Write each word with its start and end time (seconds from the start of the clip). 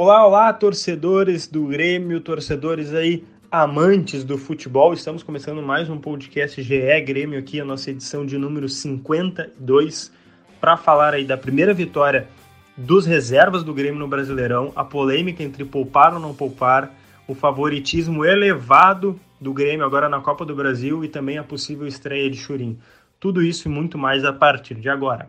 Olá, 0.00 0.24
olá, 0.24 0.52
torcedores 0.52 1.48
do 1.48 1.66
Grêmio, 1.66 2.20
torcedores 2.20 2.94
aí 2.94 3.24
amantes 3.50 4.22
do 4.22 4.38
futebol. 4.38 4.94
Estamos 4.94 5.24
começando 5.24 5.60
mais 5.60 5.90
um 5.90 5.98
podcast 5.98 6.62
GE 6.62 7.00
Grêmio 7.00 7.36
aqui, 7.36 7.60
a 7.60 7.64
nossa 7.64 7.90
edição 7.90 8.24
de 8.24 8.38
número 8.38 8.68
52, 8.68 10.12
para 10.60 10.76
falar 10.76 11.14
aí 11.14 11.24
da 11.24 11.36
primeira 11.36 11.74
vitória 11.74 12.28
dos 12.76 13.06
reservas 13.06 13.64
do 13.64 13.74
Grêmio 13.74 13.98
no 13.98 14.06
Brasileirão, 14.06 14.72
a 14.76 14.84
polêmica 14.84 15.42
entre 15.42 15.64
poupar 15.64 16.14
ou 16.14 16.20
não 16.20 16.32
poupar, 16.32 16.94
o 17.26 17.34
favoritismo 17.34 18.24
elevado 18.24 19.18
do 19.40 19.52
Grêmio 19.52 19.84
agora 19.84 20.08
na 20.08 20.20
Copa 20.20 20.44
do 20.44 20.54
Brasil 20.54 21.04
e 21.04 21.08
também 21.08 21.38
a 21.38 21.42
possível 21.42 21.88
estreia 21.88 22.30
de 22.30 22.36
Churim. 22.36 22.78
Tudo 23.18 23.42
isso 23.42 23.66
e 23.66 23.68
muito 23.68 23.98
mais 23.98 24.24
a 24.24 24.32
partir 24.32 24.76
de 24.76 24.88
agora. 24.88 25.28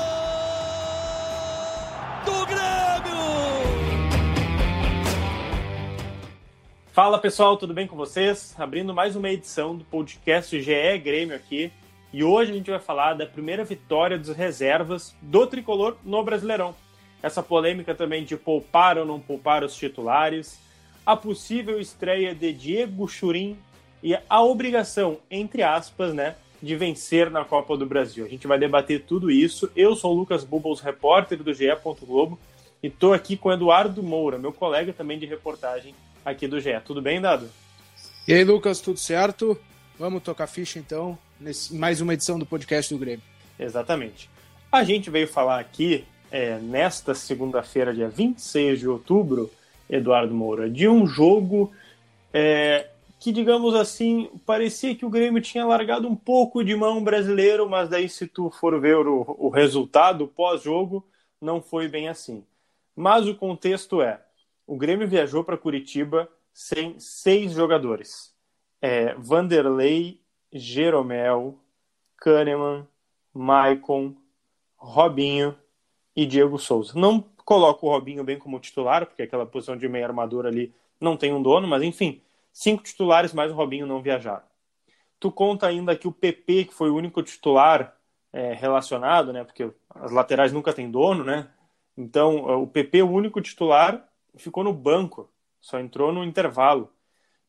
do 2.25 2.45
Grêmio! 2.45 3.21
Fala 6.91 7.17
pessoal, 7.17 7.57
tudo 7.57 7.73
bem 7.73 7.87
com 7.87 7.95
vocês? 7.95 8.53
Abrindo 8.57 8.93
mais 8.93 9.15
uma 9.15 9.29
edição 9.29 9.75
do 9.75 9.83
podcast 9.85 10.61
GE 10.61 10.97
Grêmio 10.99 11.35
aqui. 11.35 11.71
E 12.13 12.23
hoje 12.23 12.51
a 12.51 12.53
gente 12.55 12.69
vai 12.69 12.79
falar 12.79 13.13
da 13.13 13.25
primeira 13.25 13.63
vitória 13.63 14.17
dos 14.17 14.35
reservas 14.35 15.15
do 15.21 15.47
tricolor 15.47 15.97
no 16.03 16.23
Brasileirão. 16.23 16.75
Essa 17.23 17.41
polêmica 17.41 17.95
também 17.95 18.23
de 18.23 18.35
poupar 18.35 18.97
ou 18.97 19.05
não 19.05 19.19
poupar 19.19 19.63
os 19.63 19.75
titulares, 19.75 20.59
a 21.05 21.15
possível 21.15 21.79
estreia 21.79 22.35
de 22.35 22.51
Diego 22.51 23.07
Churin 23.07 23.57
e 24.03 24.17
a 24.29 24.41
obrigação, 24.41 25.19
entre 25.29 25.63
aspas, 25.63 26.13
né, 26.13 26.35
de 26.61 26.75
vencer 26.75 27.29
na 27.29 27.43
Copa 27.43 27.75
do 27.75 27.85
Brasil. 27.85 28.25
A 28.25 28.29
gente 28.29 28.45
vai 28.47 28.59
debater 28.59 29.03
tudo 29.03 29.31
isso. 29.31 29.71
Eu 29.75 29.95
sou 29.95 30.13
o 30.13 30.17
Lucas 30.17 30.43
Bubbles, 30.43 30.79
repórter 30.79 31.41
do 31.41 31.53
GE. 31.53 31.67
Globo, 32.01 32.39
e 32.83 32.87
estou 32.87 33.13
aqui 33.13 33.35
com 33.35 33.49
o 33.49 33.53
Eduardo 33.53 34.03
Moura, 34.03 34.37
meu 34.37 34.53
colega 34.53 34.93
também 34.93 35.17
de 35.17 35.25
reportagem 35.25 35.95
aqui 36.23 36.47
do 36.47 36.59
GE. 36.59 36.79
Tudo 36.85 37.01
bem, 37.01 37.19
Dado? 37.19 37.49
E 38.27 38.33
aí, 38.33 38.43
Lucas, 38.43 38.79
tudo 38.79 38.99
certo? 38.99 39.59
Vamos 39.97 40.23
tocar 40.23 40.47
ficha 40.47 40.79
então, 40.79 41.17
nesse, 41.39 41.75
mais 41.75 42.01
uma 42.01 42.13
edição 42.13 42.37
do 42.37 42.45
podcast 42.45 42.93
do 42.93 42.99
Grêmio. 42.99 43.23
Exatamente. 43.59 44.29
A 44.71 44.83
gente 44.83 45.09
veio 45.09 45.27
falar 45.27 45.59
aqui, 45.59 46.05
é, 46.31 46.57
nesta 46.59 47.13
segunda-feira, 47.13 47.93
dia 47.93 48.07
26 48.07 48.79
de 48.79 48.87
outubro, 48.87 49.51
Eduardo 49.89 50.33
Moura, 50.33 50.69
de 50.69 50.87
um 50.87 51.05
jogo 51.05 51.71
é, 52.33 52.87
que, 53.21 53.31
digamos 53.31 53.75
assim, 53.75 54.31
parecia 54.47 54.95
que 54.95 55.05
o 55.05 55.09
Grêmio 55.09 55.39
tinha 55.43 55.63
largado 55.63 56.07
um 56.07 56.15
pouco 56.15 56.63
de 56.63 56.75
mão 56.75 57.03
brasileiro, 57.03 57.69
mas 57.69 57.87
daí, 57.87 58.09
se 58.09 58.25
tu 58.25 58.49
for 58.49 58.81
ver 58.81 58.97
o, 58.97 59.35
o 59.37 59.47
resultado 59.49 60.27
pós-jogo, 60.27 61.05
não 61.39 61.61
foi 61.61 61.87
bem 61.87 62.09
assim. 62.09 62.43
Mas 62.95 63.27
o 63.27 63.35
contexto 63.35 64.01
é: 64.01 64.19
o 64.65 64.75
Grêmio 64.75 65.07
viajou 65.07 65.43
para 65.43 65.55
Curitiba 65.55 66.27
sem 66.51 66.99
seis 66.99 67.53
jogadores: 67.53 68.33
é, 68.81 69.13
Vanderlei, 69.13 70.19
Jeromel, 70.51 71.59
Kahneman, 72.17 72.87
Maicon, 73.31 74.15
Robinho 74.75 75.55
e 76.15 76.25
Diego 76.25 76.57
Souza. 76.57 76.93
Não 76.95 77.23
coloco 77.45 77.85
o 77.85 77.91
Robinho 77.91 78.23
bem 78.23 78.39
como 78.39 78.59
titular, 78.59 79.05
porque 79.05 79.21
aquela 79.21 79.45
posição 79.45 79.77
de 79.77 79.87
meia 79.87 80.07
armadura 80.07 80.49
ali 80.49 80.73
não 80.99 81.15
tem 81.15 81.31
um 81.31 81.41
dono, 81.41 81.67
mas 81.67 81.83
enfim, 81.83 82.19
cinco 82.51 82.83
titulares 82.83 83.33
mais 83.33 83.51
o 83.51 83.55
Robinho 83.55 83.85
não 83.87 84.01
viajaram. 84.01 84.43
Tu 85.19 85.31
conta 85.31 85.67
ainda 85.67 85.95
que 85.95 86.07
o 86.07 86.11
PP, 86.11 86.65
que 86.65 86.73
foi 86.73 86.89
o 86.89 86.95
único 86.95 87.21
titular 87.21 87.95
é, 88.33 88.53
relacionado, 88.53 89.31
né? 89.31 89.43
Porque 89.43 89.71
as 89.89 90.11
laterais 90.11 90.51
nunca 90.51 90.73
têm 90.73 90.89
dono, 90.89 91.23
né? 91.23 91.49
Então, 91.97 92.61
o 92.61 92.67
PP, 92.67 93.03
o 93.03 93.11
único 93.11 93.41
titular, 93.41 94.07
ficou 94.35 94.63
no 94.63 94.73
banco, 94.73 95.29
só 95.59 95.79
entrou 95.79 96.11
no 96.11 96.23
intervalo. 96.23 96.91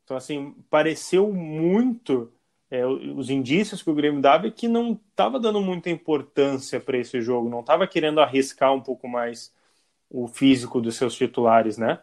Então, 0.05 0.17
assim, 0.17 0.53
pareceu 0.69 1.33
muito 1.33 2.33
é, 2.73 2.87
os 2.87 3.29
indícios 3.29 3.83
que 3.83 3.91
o 3.91 3.95
Grêmio 3.95 4.23
dava 4.23 4.47
é 4.47 4.51
que 4.51 4.67
não 4.67 4.99
estava 5.11 5.39
dando 5.39 5.61
muita 5.61 5.91
importância 5.91 6.81
para 6.81 6.97
esse 6.97 7.21
jogo, 7.21 7.51
não 7.51 7.61
estava 7.61 7.87
querendo 7.87 8.19
arriscar 8.21 8.73
um 8.73 8.81
pouco 8.81 9.07
mais 9.07 9.55
o 10.09 10.27
físico 10.27 10.81
dos 10.81 10.97
seus 10.97 11.15
titulares, 11.15 11.77
né? 11.77 12.01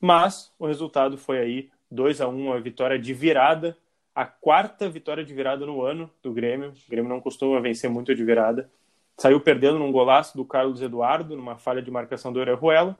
Mas 0.00 0.52
o 0.58 0.66
resultado 0.66 1.16
foi 1.18 1.38
aí 1.38 1.70
2 1.90 2.20
a 2.20 2.28
1 2.28 2.52
a 2.52 2.60
vitória 2.60 2.98
de 2.98 3.12
virada, 3.12 3.76
a 4.14 4.24
quarta 4.24 4.88
vitória 4.88 5.24
de 5.24 5.34
virada 5.34 5.66
no 5.66 5.82
ano 5.82 6.10
do 6.22 6.32
Grêmio. 6.32 6.70
O 6.70 6.90
Grêmio 6.90 7.08
não 7.08 7.20
costuma 7.20 7.60
vencer 7.60 7.90
muito 7.90 8.14
de 8.14 8.24
virada. 8.24 8.70
Saiu 9.18 9.40
perdendo 9.40 9.78
num 9.78 9.92
golaço 9.92 10.36
do 10.36 10.44
Carlos 10.44 10.80
Eduardo, 10.80 11.36
numa 11.36 11.56
falha 11.56 11.82
de 11.82 11.90
marcação 11.90 12.32
do 12.32 12.40
Orejuela. 12.40 12.98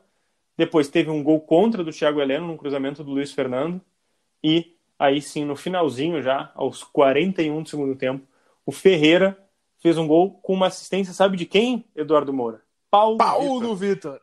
Depois 0.56 0.88
teve 0.88 1.10
um 1.10 1.22
gol 1.22 1.40
contra 1.40 1.84
do 1.84 1.92
Thiago 1.92 2.20
Heleno, 2.20 2.46
num 2.46 2.56
cruzamento 2.56 3.02
do 3.02 3.10
Luiz 3.10 3.32
Fernando. 3.32 3.80
E 4.42 4.74
aí 4.98 5.20
sim, 5.20 5.44
no 5.44 5.56
finalzinho 5.56 6.22
já, 6.22 6.50
aos 6.54 6.82
41 6.84 7.62
do 7.62 7.68
segundo 7.68 7.96
tempo, 7.96 8.26
o 8.64 8.72
Ferreira 8.72 9.38
fez 9.78 9.98
um 9.98 10.06
gol 10.06 10.32
com 10.42 10.54
uma 10.54 10.66
assistência, 10.66 11.12
sabe 11.12 11.36
de 11.36 11.46
quem, 11.46 11.84
Eduardo 11.94 12.32
Moura? 12.32 12.62
Paulo, 12.90 13.18
Paulo 13.18 13.74
Vitor. 13.74 14.20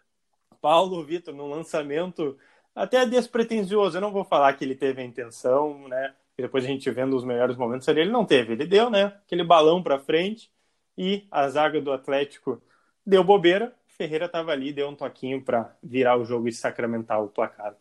Paulo 0.62 1.04
Vitor, 1.04 1.34
num 1.34 1.50
lançamento 1.50 2.38
até 2.76 3.06
despretensioso. 3.06 3.98
Eu 3.98 4.02
não 4.02 4.12
vou 4.12 4.24
falar 4.24 4.54
que 4.54 4.64
ele 4.64 4.76
teve 4.76 5.02
a 5.02 5.06
intenção, 5.06 5.88
né? 5.88 6.14
E 6.38 6.42
depois 6.42 6.64
a 6.64 6.68
gente 6.68 6.90
vendo 6.90 7.16
os 7.16 7.24
melhores 7.24 7.56
momentos 7.56 7.88
ali, 7.88 8.02
ele 8.02 8.12
não 8.12 8.26
teve. 8.26 8.54
Ele 8.54 8.66
deu, 8.66 8.90
né? 8.90 9.14
Aquele 9.26 9.44
balão 9.44 9.82
para 9.84 10.00
frente 10.00 10.50
e 10.98 11.26
a 11.32 11.48
zaga 11.50 11.80
do 11.80 11.92
Atlético 11.92 12.62
deu 13.06 13.24
bobeira. 13.24 13.74
Ferreira 13.88 14.26
estava 14.26 14.52
ali, 14.52 14.74
deu 14.74 14.90
um 14.90 14.96
toquinho 14.96 15.42
para 15.42 15.76
virar 15.82 16.18
o 16.18 16.26
jogo 16.26 16.48
e 16.48 16.52
sacramentar 16.52 17.24
o 17.24 17.28
placar. 17.28 17.76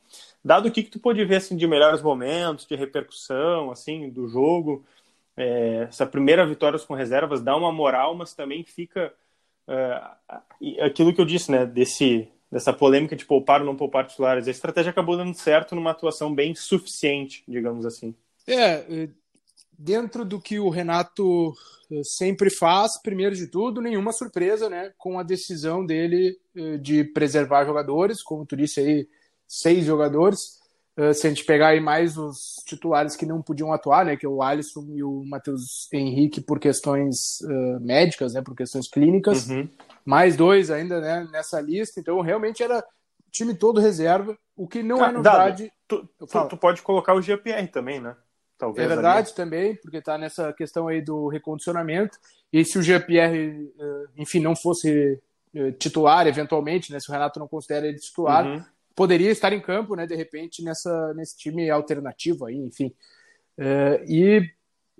Dado 0.45 0.69
o 0.69 0.71
que, 0.71 0.83
que 0.83 0.91
tu 0.91 0.99
pôde 0.99 1.25
ver 1.25 1.37
assim, 1.37 1.57
de 1.57 1.67
melhores 1.67 2.03
momentos, 2.03 2.67
de 2.67 2.77
repercussão 2.77 3.71
assim 3.71 4.11
do 4.11 4.29
jogo, 4.29 4.85
é, 5.37 5.87
essa 5.89 6.07
primeira 6.07 6.47
vitória 6.47 6.79
com 6.81 6.95
reservas 6.95 7.41
dá 7.41 7.57
uma 7.57 7.73
moral, 7.73 8.15
mas 8.15 8.35
também 8.35 8.63
fica 8.63 9.13
é, 9.67 10.03
aquilo 10.85 11.15
que 11.15 11.21
eu 11.21 11.25
disse, 11.25 11.51
né, 11.51 11.65
desse, 11.65 12.29
dessa 12.53 12.73
polêmica 12.73 13.17
de 13.17 13.25
poupar 13.25 13.61
ou 13.61 13.67
não 13.67 13.75
poupar 13.75 14.07
titulares. 14.07 14.47
A 14.47 14.51
estratégia 14.51 14.91
acabou 14.91 15.17
dando 15.17 15.35
certo 15.35 15.75
numa 15.75 15.91
atuação 15.91 16.35
bem 16.35 16.55
suficiente, 16.55 17.43
digamos 17.49 17.87
assim. 17.87 18.15
É, 18.47 19.09
dentro 19.79 20.23
do 20.25 20.39
que 20.39 20.61
o 20.61 20.69
Renato 20.69 21.55
eh, 21.91 22.03
sempre 22.05 22.51
faz, 22.51 23.01
primeiro 23.03 23.35
de 23.35 23.47
tudo, 23.47 23.81
nenhuma 23.81 24.13
surpresa, 24.13 24.69
né, 24.69 24.93
com 24.99 25.19
a 25.19 25.23
decisão 25.23 25.85
dele 25.85 26.39
eh, 26.55 26.77
de 26.77 27.05
preservar 27.05 27.65
jogadores, 27.65 28.23
como 28.23 28.45
tu 28.45 28.55
disse 28.55 28.81
aí, 28.81 29.09
seis 29.49 29.87
jogadores. 29.87 30.62
Eh, 30.97 31.13
se 31.15 31.27
a 31.27 31.31
gente 31.31 31.45
pegar 31.45 31.69
aí 31.69 31.81
mais 31.81 32.19
os 32.19 32.63
titulares 32.67 33.17
que 33.17 33.25
não 33.25 33.41
podiam 33.41 33.73
atuar, 33.73 34.05
né, 34.05 34.17
que 34.17 34.27
é 34.27 34.29
o 34.29 34.43
Alisson 34.43 34.87
e 34.91 35.03
o 35.03 35.25
Matheus 35.25 35.89
Henrique 35.93 36.41
por 36.41 36.61
questões 36.61 37.41
uh, 37.41 37.81
médicas, 37.81 38.35
né, 38.35 38.43
por 38.43 38.55
questões 38.55 38.89
clínicas, 38.89 39.49
uhum. 39.49 39.67
mais 40.05 40.37
dois 40.37 40.71
ainda, 40.71 41.01
né, 41.01 41.27
nessa 41.33 41.61
lista. 41.61 41.99
Então 41.99 42.21
realmente 42.21 42.63
era 42.63 42.85
time 43.31 43.55
todo 43.55 43.81
reserva, 43.81 44.37
o 44.55 44.69
que 44.69 44.83
não 44.83 45.03
é 45.03 45.11
novidade. 45.11 45.73
tu, 45.89 46.07
tu, 46.19 46.49
tu, 46.49 46.57
pode 46.59 46.83
colocar 46.83 47.15
o 47.15 47.23
GPR 47.23 47.67
também, 47.69 47.99
né? 47.99 48.15
Talvez 48.59 48.85
é 48.85 48.95
verdade 48.95 49.29
ali. 49.29 49.37
também, 49.37 49.77
porque 49.77 49.97
está 49.97 50.19
nessa 50.19 50.53
questão 50.53 50.87
aí 50.89 51.01
do 51.01 51.27
recondicionamento. 51.27 52.19
E 52.53 52.63
se 52.65 52.79
o 52.79 52.83
eh, 52.83 53.57
enfim, 54.17 54.41
não 54.41 54.55
fosse 54.55 55.19
titular, 55.79 56.27
eventualmente, 56.27 56.93
né, 56.93 57.01
se 57.01 57.09
o 57.11 57.13
Renato 57.13 57.41
não 57.41 57.49
considera 57.49 57.87
ele 57.87 57.99
titular, 57.99 58.47
uhum. 58.47 58.65
Poderia 58.95 59.31
estar 59.31 59.53
em 59.53 59.61
campo, 59.61 59.95
né, 59.95 60.07
de 60.07 60.15
repente, 60.15 60.63
nessa, 60.63 61.15
nesse 61.15 61.37
time 61.37 61.71
alternativo 61.71 62.47
aí, 62.47 62.57
enfim. 62.57 62.95
Eh, 63.59 64.05
e 64.09 64.51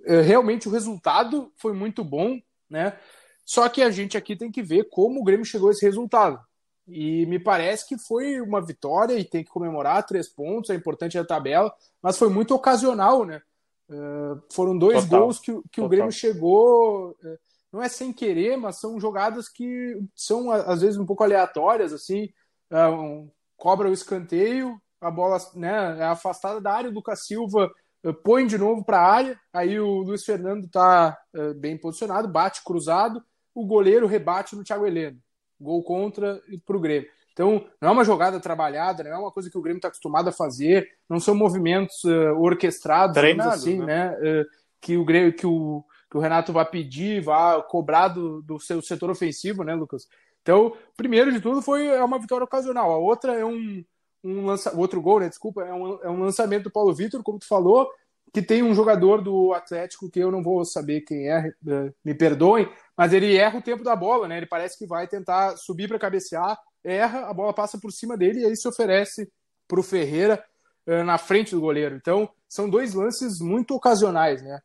realmente 0.05 0.67
o 0.67 0.71
resultado 0.71 1.51
foi 1.55 1.73
muito 1.73 2.03
bom, 2.03 2.39
né? 2.69 2.97
Só 3.45 3.67
que 3.69 3.81
a 3.81 3.89
gente 3.89 4.17
aqui 4.17 4.35
tem 4.35 4.51
que 4.51 4.61
ver 4.61 4.89
como 4.89 5.21
o 5.21 5.23
Grêmio 5.23 5.45
chegou 5.45 5.69
a 5.69 5.71
esse 5.71 5.85
resultado. 5.85 6.39
E 6.87 7.25
me 7.27 7.39
parece 7.39 7.87
que 7.87 7.97
foi 7.97 8.41
uma 8.41 8.61
vitória 8.61 9.17
e 9.17 9.23
tem 9.23 9.43
que 9.43 9.49
comemorar 9.49 10.05
três 10.05 10.27
pontos, 10.27 10.69
é 10.69 10.75
importante 10.75 11.17
a 11.17 11.25
tabela, 11.25 11.73
mas 12.01 12.17
foi 12.17 12.29
muito 12.29 12.53
ocasional, 12.53 13.25
né? 13.25 13.41
Uh, 13.89 14.41
foram 14.51 14.77
dois 14.77 15.03
Total. 15.03 15.19
gols 15.19 15.39
que, 15.39 15.61
que 15.71 15.81
o 15.81 15.87
Grêmio 15.87 16.11
chegou 16.11 17.11
uh, 17.11 17.39
não 17.71 17.81
é 17.81 17.89
sem 17.89 18.13
querer, 18.13 18.55
mas 18.55 18.79
são 18.79 18.99
jogadas 18.99 19.49
que 19.49 19.99
são 20.15 20.51
às 20.51 20.81
vezes 20.81 20.99
um 20.99 21.05
pouco 21.05 21.23
aleatórias, 21.23 21.91
assim, 21.91 22.29
um, 22.71 23.29
cobra 23.63 23.89
o 23.89 23.93
escanteio, 23.93 24.77
a 24.99 25.09
bola 25.09 25.37
né, 25.55 25.97
é 25.97 26.03
afastada 26.03 26.59
da 26.59 26.73
área, 26.73 26.89
o 26.89 26.93
Lucas 26.93 27.25
Silva 27.25 27.71
uh, 28.03 28.13
põe 28.13 28.45
de 28.45 28.57
novo 28.57 28.83
para 28.83 28.99
a 28.99 29.09
área, 29.09 29.39
aí 29.53 29.79
o 29.79 30.01
Luiz 30.01 30.25
Fernando 30.25 30.65
está 30.65 31.17
uh, 31.33 31.53
bem 31.53 31.77
posicionado, 31.77 32.27
bate 32.27 32.61
cruzado, 32.61 33.23
o 33.55 33.65
goleiro 33.65 34.05
rebate 34.05 34.53
no 34.53 34.65
Thiago 34.65 34.85
Heleno. 34.85 35.17
Gol 35.61 35.81
contra 35.81 36.41
para 36.65 36.75
o 36.75 36.79
Grêmio. 36.79 37.07
Então, 37.31 37.65
não 37.79 37.87
é 37.87 37.91
uma 37.93 38.03
jogada 38.03 38.37
trabalhada, 38.37 39.01
não 39.01 39.11
é 39.11 39.17
uma 39.17 39.31
coisa 39.31 39.49
que 39.49 39.57
o 39.57 39.61
Grêmio 39.61 39.77
está 39.77 39.87
acostumado 39.87 40.27
a 40.27 40.33
fazer, 40.33 40.85
não 41.09 41.21
são 41.21 41.33
movimentos 41.33 42.03
uh, 42.03 42.37
orquestrados, 42.37 43.15
Treinados, 43.15 43.61
assim, 43.61 43.79
né? 43.79 44.17
né? 44.19 44.43
que 44.81 44.97
o 44.97 45.05
Grêmio, 45.05 45.31
que 45.31 45.47
o, 45.47 45.85
que 46.11 46.17
o 46.17 46.19
Renato 46.19 46.51
vai 46.51 46.65
pedir, 46.69 47.23
vai 47.23 47.63
cobrar 47.69 48.09
do, 48.09 48.41
do 48.41 48.59
seu 48.59 48.81
setor 48.81 49.09
ofensivo, 49.09 49.63
né, 49.63 49.73
Lucas? 49.73 50.05
Então, 50.43 50.75
primeiro 50.95 51.31
de 51.31 51.41
tudo, 51.41 51.61
foi 51.61 51.87
é 51.87 52.03
uma 52.03 52.19
vitória 52.19 52.43
ocasional. 52.43 52.91
A 52.91 52.97
outra 52.97 53.33
é 53.33 53.43
um, 53.43 53.83
um 54.23 54.45
lança... 54.45 54.77
outro 54.77 55.01
gol, 55.01 55.21
né? 55.21 55.29
Desculpa, 55.29 55.63
é 55.63 55.73
um, 55.73 55.99
é 56.03 56.09
um 56.09 56.19
lançamento 56.19 56.65
do 56.65 56.71
Paulo 56.71 56.93
Vitor, 56.93 57.23
como 57.23 57.39
tu 57.39 57.47
falou, 57.47 57.89
que 58.33 58.41
tem 58.41 58.61
um 58.61 58.75
jogador 58.75 59.21
do 59.21 59.53
Atlético 59.53 60.09
que 60.09 60.19
eu 60.19 60.31
não 60.31 60.43
vou 60.43 60.65
saber 60.65 61.01
quem 61.01 61.29
é, 61.29 61.53
é 61.67 61.93
me 62.03 62.13
perdoem, 62.13 62.69
mas 62.95 63.13
ele 63.13 63.35
erra 63.35 63.59
o 63.59 63.61
tempo 63.61 63.83
da 63.83 63.95
bola, 63.95 64.27
né? 64.27 64.37
Ele 64.37 64.45
parece 64.45 64.77
que 64.77 64.85
vai 64.85 65.07
tentar 65.07 65.55
subir 65.55 65.87
para 65.87 65.99
cabecear, 65.99 66.59
erra, 66.83 67.29
a 67.29 67.33
bola 67.33 67.53
passa 67.53 67.79
por 67.79 67.91
cima 67.91 68.17
dele 68.17 68.41
e 68.41 68.45
aí 68.45 68.55
se 68.55 68.67
oferece 68.67 69.31
para 69.67 69.79
o 69.79 69.83
Ferreira 69.83 70.43
uh, 70.87 71.03
na 71.03 71.17
frente 71.17 71.51
do 71.51 71.61
goleiro. 71.61 71.95
Então, 71.95 72.29
são 72.49 72.69
dois 72.69 72.93
lances 72.93 73.39
muito 73.39 73.73
ocasionais, 73.75 74.41
né? 74.43 74.59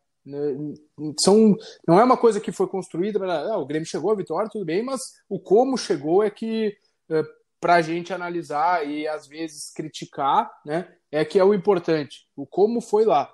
São, 1.19 1.57
não 1.87 1.99
é 1.99 2.05
uma 2.05 2.17
coisa 2.17 2.41
que 2.41 2.53
foi 2.53 2.67
construída 2.67 3.19
para 3.19 3.53
ah, 3.53 3.59
o 3.59 3.67
Grêmio 3.67 3.87
chegou 3.87 4.11
à 4.11 4.15
vitória, 4.15 4.51
tudo 4.51 4.65
bem, 4.65 4.83
mas 4.83 5.01
o 5.29 5.39
como 5.39 5.79
chegou 5.79 6.23
é 6.23 6.31
que 6.31 6.77
uh, 7.11 7.25
para 7.61 7.75
a 7.75 7.83
gente 7.83 8.13
analisar 8.13 8.87
e 8.87 9.07
às 9.07 9.27
vezes 9.27 9.73
criticar, 9.73 10.51
né? 10.65 10.93
É 11.11 11.25
que 11.25 11.39
é 11.39 11.45
o 11.45 11.55
importante. 11.55 12.27
O 12.37 12.47
como 12.47 12.81
foi 12.81 13.05
lá. 13.05 13.31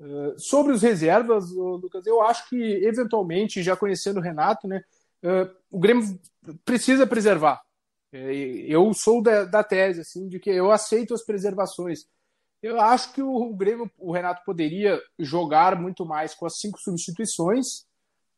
Uh, 0.00 0.38
sobre 0.38 0.72
os 0.72 0.82
reservas, 0.82 1.50
Lucas, 1.50 2.06
eu 2.06 2.22
acho 2.22 2.48
que 2.48 2.56
eventualmente, 2.56 3.62
já 3.62 3.76
conhecendo 3.76 4.18
o 4.18 4.22
Renato, 4.22 4.66
né? 4.66 4.82
Uh, 5.22 5.50
o 5.70 5.78
Grêmio 5.78 6.18
precisa 6.64 7.06
preservar. 7.06 7.60
É, 8.12 8.32
eu 8.32 8.92
sou 8.92 9.22
da, 9.22 9.44
da, 9.44 9.62
tese 9.62 10.00
assim 10.00 10.28
de 10.28 10.40
que 10.40 10.50
eu 10.50 10.70
aceito 10.70 11.14
as 11.14 11.24
preservações. 11.24 12.06
Eu 12.62 12.80
acho 12.80 13.12
que 13.12 13.22
o, 13.22 13.54
Grêmio, 13.54 13.90
o 13.98 14.12
Renato 14.12 14.42
poderia 14.44 15.00
jogar 15.18 15.80
muito 15.80 16.04
mais 16.04 16.34
com 16.34 16.46
as 16.46 16.58
cinco 16.58 16.78
substituições, 16.78 17.86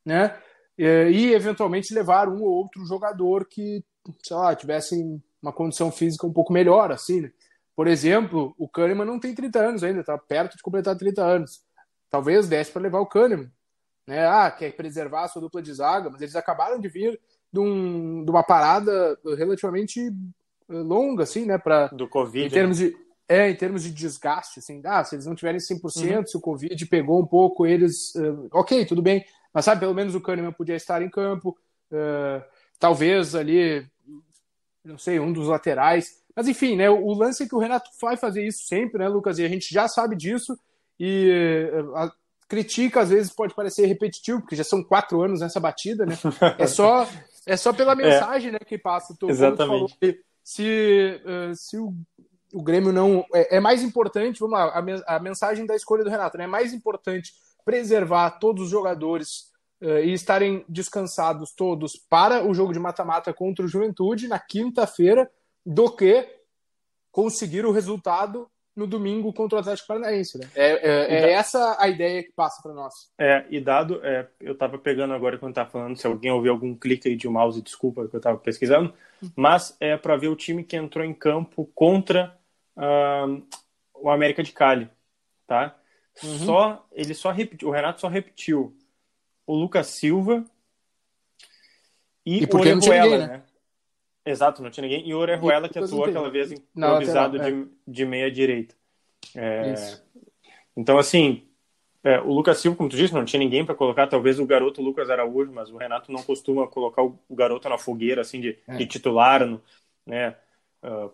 né? 0.04 0.38
E 0.78 1.32
eventualmente 1.32 1.94
levar 1.94 2.28
um 2.28 2.42
ou 2.42 2.50
outro 2.50 2.84
jogador 2.86 3.46
que, 3.46 3.84
sei 4.22 4.36
lá, 4.36 4.54
tivesse 4.54 5.20
uma 5.40 5.52
condição 5.52 5.90
física 5.90 6.26
um 6.26 6.32
pouco 6.32 6.52
melhor, 6.52 6.92
assim, 6.92 7.22
né? 7.22 7.32
Por 7.74 7.86
exemplo, 7.86 8.54
o 8.58 8.68
Kahneman 8.68 9.06
não 9.06 9.18
tem 9.18 9.34
30 9.34 9.58
anos 9.58 9.82
ainda, 9.82 10.00
está 10.00 10.16
perto 10.16 10.56
de 10.56 10.62
completar 10.62 10.96
30 10.96 11.22
anos. 11.22 11.62
Talvez 12.10 12.46
desse 12.46 12.70
para 12.70 12.82
levar 12.82 13.00
o 13.00 13.06
Kahneman. 13.06 13.50
Né? 14.06 14.26
Ah, 14.26 14.50
quer 14.50 14.76
preservar 14.76 15.24
a 15.24 15.28
sua 15.28 15.40
dupla 15.40 15.62
de 15.62 15.72
zaga, 15.72 16.10
mas 16.10 16.20
eles 16.20 16.36
acabaram 16.36 16.78
de 16.78 16.88
vir 16.88 17.18
de, 17.52 17.60
um, 17.60 18.24
de 18.24 18.30
uma 18.30 18.42
parada 18.42 19.18
relativamente 19.36 20.00
eh, 20.68 20.72
longa, 20.74 21.22
assim, 21.22 21.46
né? 21.46 21.58
Pra, 21.58 21.88
Do 21.88 22.08
Covid. 22.08 22.46
Em 22.46 22.50
termos 22.50 22.80
né? 22.80 22.88
de, 22.88 22.96
é, 23.32 23.50
em 23.50 23.56
termos 23.56 23.82
de 23.82 23.90
desgaste, 23.90 24.58
assim, 24.58 24.82
ah, 24.84 25.02
se 25.02 25.14
eles 25.14 25.24
não 25.24 25.34
tiverem 25.34 25.58
100%, 25.58 26.16
uhum. 26.18 26.26
se 26.26 26.36
o 26.36 26.40
Covid 26.40 26.84
pegou 26.86 27.18
um 27.18 27.26
pouco, 27.26 27.66
eles. 27.66 28.14
Uh, 28.14 28.46
ok, 28.52 28.84
tudo 28.84 29.00
bem. 29.00 29.24
Mas 29.54 29.64
sabe, 29.64 29.80
pelo 29.80 29.94
menos 29.94 30.14
o 30.14 30.20
Kahneman 30.20 30.52
podia 30.52 30.76
estar 30.76 31.00
em 31.00 31.08
campo. 31.08 31.56
Uh, 31.90 32.44
talvez 32.78 33.34
ali, 33.34 33.86
não 34.84 34.98
sei, 34.98 35.18
um 35.18 35.32
dos 35.32 35.48
laterais. 35.48 36.20
Mas 36.36 36.46
enfim, 36.46 36.76
né, 36.76 36.90
o 36.90 37.12
lance 37.14 37.44
é 37.44 37.48
que 37.48 37.54
o 37.54 37.58
Renato 37.58 37.90
vai 38.00 38.18
fazer 38.18 38.46
isso 38.46 38.64
sempre, 38.64 38.98
né, 38.98 39.08
Lucas? 39.08 39.38
E 39.38 39.44
a 39.44 39.48
gente 39.48 39.72
já 39.72 39.88
sabe 39.88 40.14
disso. 40.14 40.58
E 41.00 41.70
a, 41.94 42.12
critica, 42.46 43.00
às 43.00 43.08
vezes 43.08 43.32
pode 43.32 43.54
parecer 43.54 43.86
repetitivo, 43.86 44.40
porque 44.40 44.56
já 44.56 44.64
são 44.64 44.84
quatro 44.84 45.22
anos 45.22 45.40
nessa 45.40 45.58
batida, 45.58 46.04
né? 46.04 46.18
É 46.58 46.66
só, 46.66 47.08
é 47.46 47.56
só 47.56 47.72
pela 47.72 47.94
mensagem 47.96 48.50
é. 48.50 48.52
né, 48.52 48.58
que 48.58 48.76
passa. 48.76 49.16
Tu, 49.18 49.30
Exatamente. 49.30 49.96
Falou, 49.98 50.18
se, 50.44 51.20
uh, 51.24 51.54
se 51.54 51.78
o, 51.78 51.94
o 52.52 52.62
Grêmio 52.62 52.92
não. 52.92 53.24
É, 53.34 53.56
é, 53.56 53.60
mais 53.60 53.82
importante, 53.82 54.40
vamos 54.40 54.58
lá, 54.58 54.64
a, 54.66 55.16
a 55.16 55.18
mensagem 55.18 55.66
da 55.66 55.74
escolha 55.74 56.04
do 56.04 56.10
Renato, 56.10 56.36
né? 56.36 56.44
É 56.44 56.48
mais 56.48 56.72
importante 56.72 57.32
preservar 57.64 58.30
todos 58.38 58.64
os 58.64 58.70
jogadores 58.70 59.50
uh, 59.80 59.98
e 59.98 60.12
estarem 60.12 60.64
descansados 60.68 61.52
todos 61.52 61.96
para 61.96 62.44
o 62.44 62.54
jogo 62.54 62.72
de 62.72 62.78
mata-mata 62.78 63.32
contra 63.32 63.64
o 63.64 63.68
Juventude 63.68 64.28
na 64.28 64.38
quinta-feira 64.38 65.30
do 65.64 65.90
que 65.90 66.28
conseguir 67.10 67.64
o 67.64 67.72
resultado 67.72 68.48
no 68.74 68.86
domingo 68.86 69.32
contra 69.32 69.56
o 69.56 69.60
Atlético 69.60 69.88
Paranaense. 69.88 70.38
Né? 70.38 70.48
É, 70.54 70.70
é, 70.70 71.24
é 71.24 71.32
essa 71.32 71.76
a 71.78 71.88
ideia 71.88 72.22
que 72.22 72.32
passa 72.32 72.62
para 72.62 72.72
nós. 72.72 73.10
É, 73.18 73.44
e 73.50 73.60
dado, 73.60 74.00
é, 74.02 74.26
eu 74.40 74.54
estava 74.54 74.78
pegando 74.78 75.12
agora 75.12 75.38
quando 75.38 75.52
estava 75.52 75.70
falando, 75.70 75.96
se 75.96 76.06
alguém 76.06 76.30
ouvir 76.30 76.48
algum 76.48 76.74
clique 76.74 77.08
aí 77.08 77.16
de 77.16 77.28
mouse, 77.28 77.60
desculpa 77.60 78.08
que 78.08 78.16
eu 78.16 78.18
estava 78.18 78.38
pesquisando, 78.38 78.92
mas 79.36 79.76
é 79.78 79.96
para 79.96 80.16
ver 80.16 80.28
o 80.28 80.36
time 80.36 80.64
que 80.64 80.76
entrou 80.76 81.04
em 81.04 81.12
campo 81.12 81.70
contra 81.74 82.34
uh, 82.76 83.42
o 83.94 84.10
América 84.10 84.42
de 84.42 84.52
Cali, 84.52 84.88
tá? 85.46 85.76
Uhum. 86.22 86.38
Só, 86.38 86.88
ele 86.92 87.14
só 87.14 87.30
repetiu, 87.30 87.68
o 87.68 87.70
Renato 87.70 88.00
só 88.00 88.08
repetiu 88.08 88.76
o 89.46 89.54
Lucas 89.54 89.86
Silva 89.88 90.44
e, 92.24 92.42
e 92.42 92.44
o 92.44 92.56
Orejuela, 92.56 93.18
né? 93.18 93.26
né? 93.26 93.42
Exato, 94.24 94.62
não 94.62 94.70
tinha 94.70 94.82
ninguém. 94.82 95.08
E 95.08 95.14
o 95.14 95.18
Orejuela 95.18 95.68
que 95.68 95.78
atuou 95.78 96.04
aquela 96.04 96.30
vez 96.30 96.52
improvisado 96.52 97.42
é. 97.42 97.50
de, 97.50 97.68
de 97.86 98.04
meia 98.04 98.30
direita. 98.30 98.74
É... 99.34 99.74
Então, 100.76 100.96
assim, 100.98 101.46
é, 102.04 102.20
o 102.20 102.32
Lucas 102.32 102.58
Silva, 102.58 102.76
como 102.76 102.88
tu 102.88 102.96
disse, 102.96 103.14
não 103.14 103.24
tinha 103.24 103.38
ninguém 103.40 103.64
para 103.64 103.74
colocar. 103.74 104.06
Talvez 104.06 104.38
o 104.38 104.46
garoto 104.46 104.82
Lucas 104.82 105.08
Araújo, 105.10 105.52
mas 105.52 105.70
o 105.70 105.76
Renato 105.76 106.10
não 106.10 106.22
costuma 106.22 106.66
colocar 106.66 107.02
o, 107.02 107.18
garoto 107.30 107.68
na 107.68 107.78
fogueira, 107.78 108.22
assim, 108.22 108.40
de, 108.40 108.58
é. 108.66 108.76
de 108.76 108.86
titular, 108.86 109.46
no, 109.46 109.60
né? 110.06 110.36
Uh, 110.82 111.10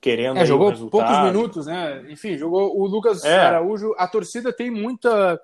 querendo. 0.00 0.38
É, 0.38 0.46
jogou 0.46 0.72
poucos 0.88 1.18
minutos, 1.24 1.66
né? 1.66 2.04
Enfim, 2.08 2.36
jogou 2.36 2.78
o 2.78 2.86
Lucas 2.86 3.24
é. 3.24 3.38
Araújo. 3.38 3.94
A 3.98 4.08
torcida 4.08 4.52
tem 4.52 4.70
muita 4.70 5.40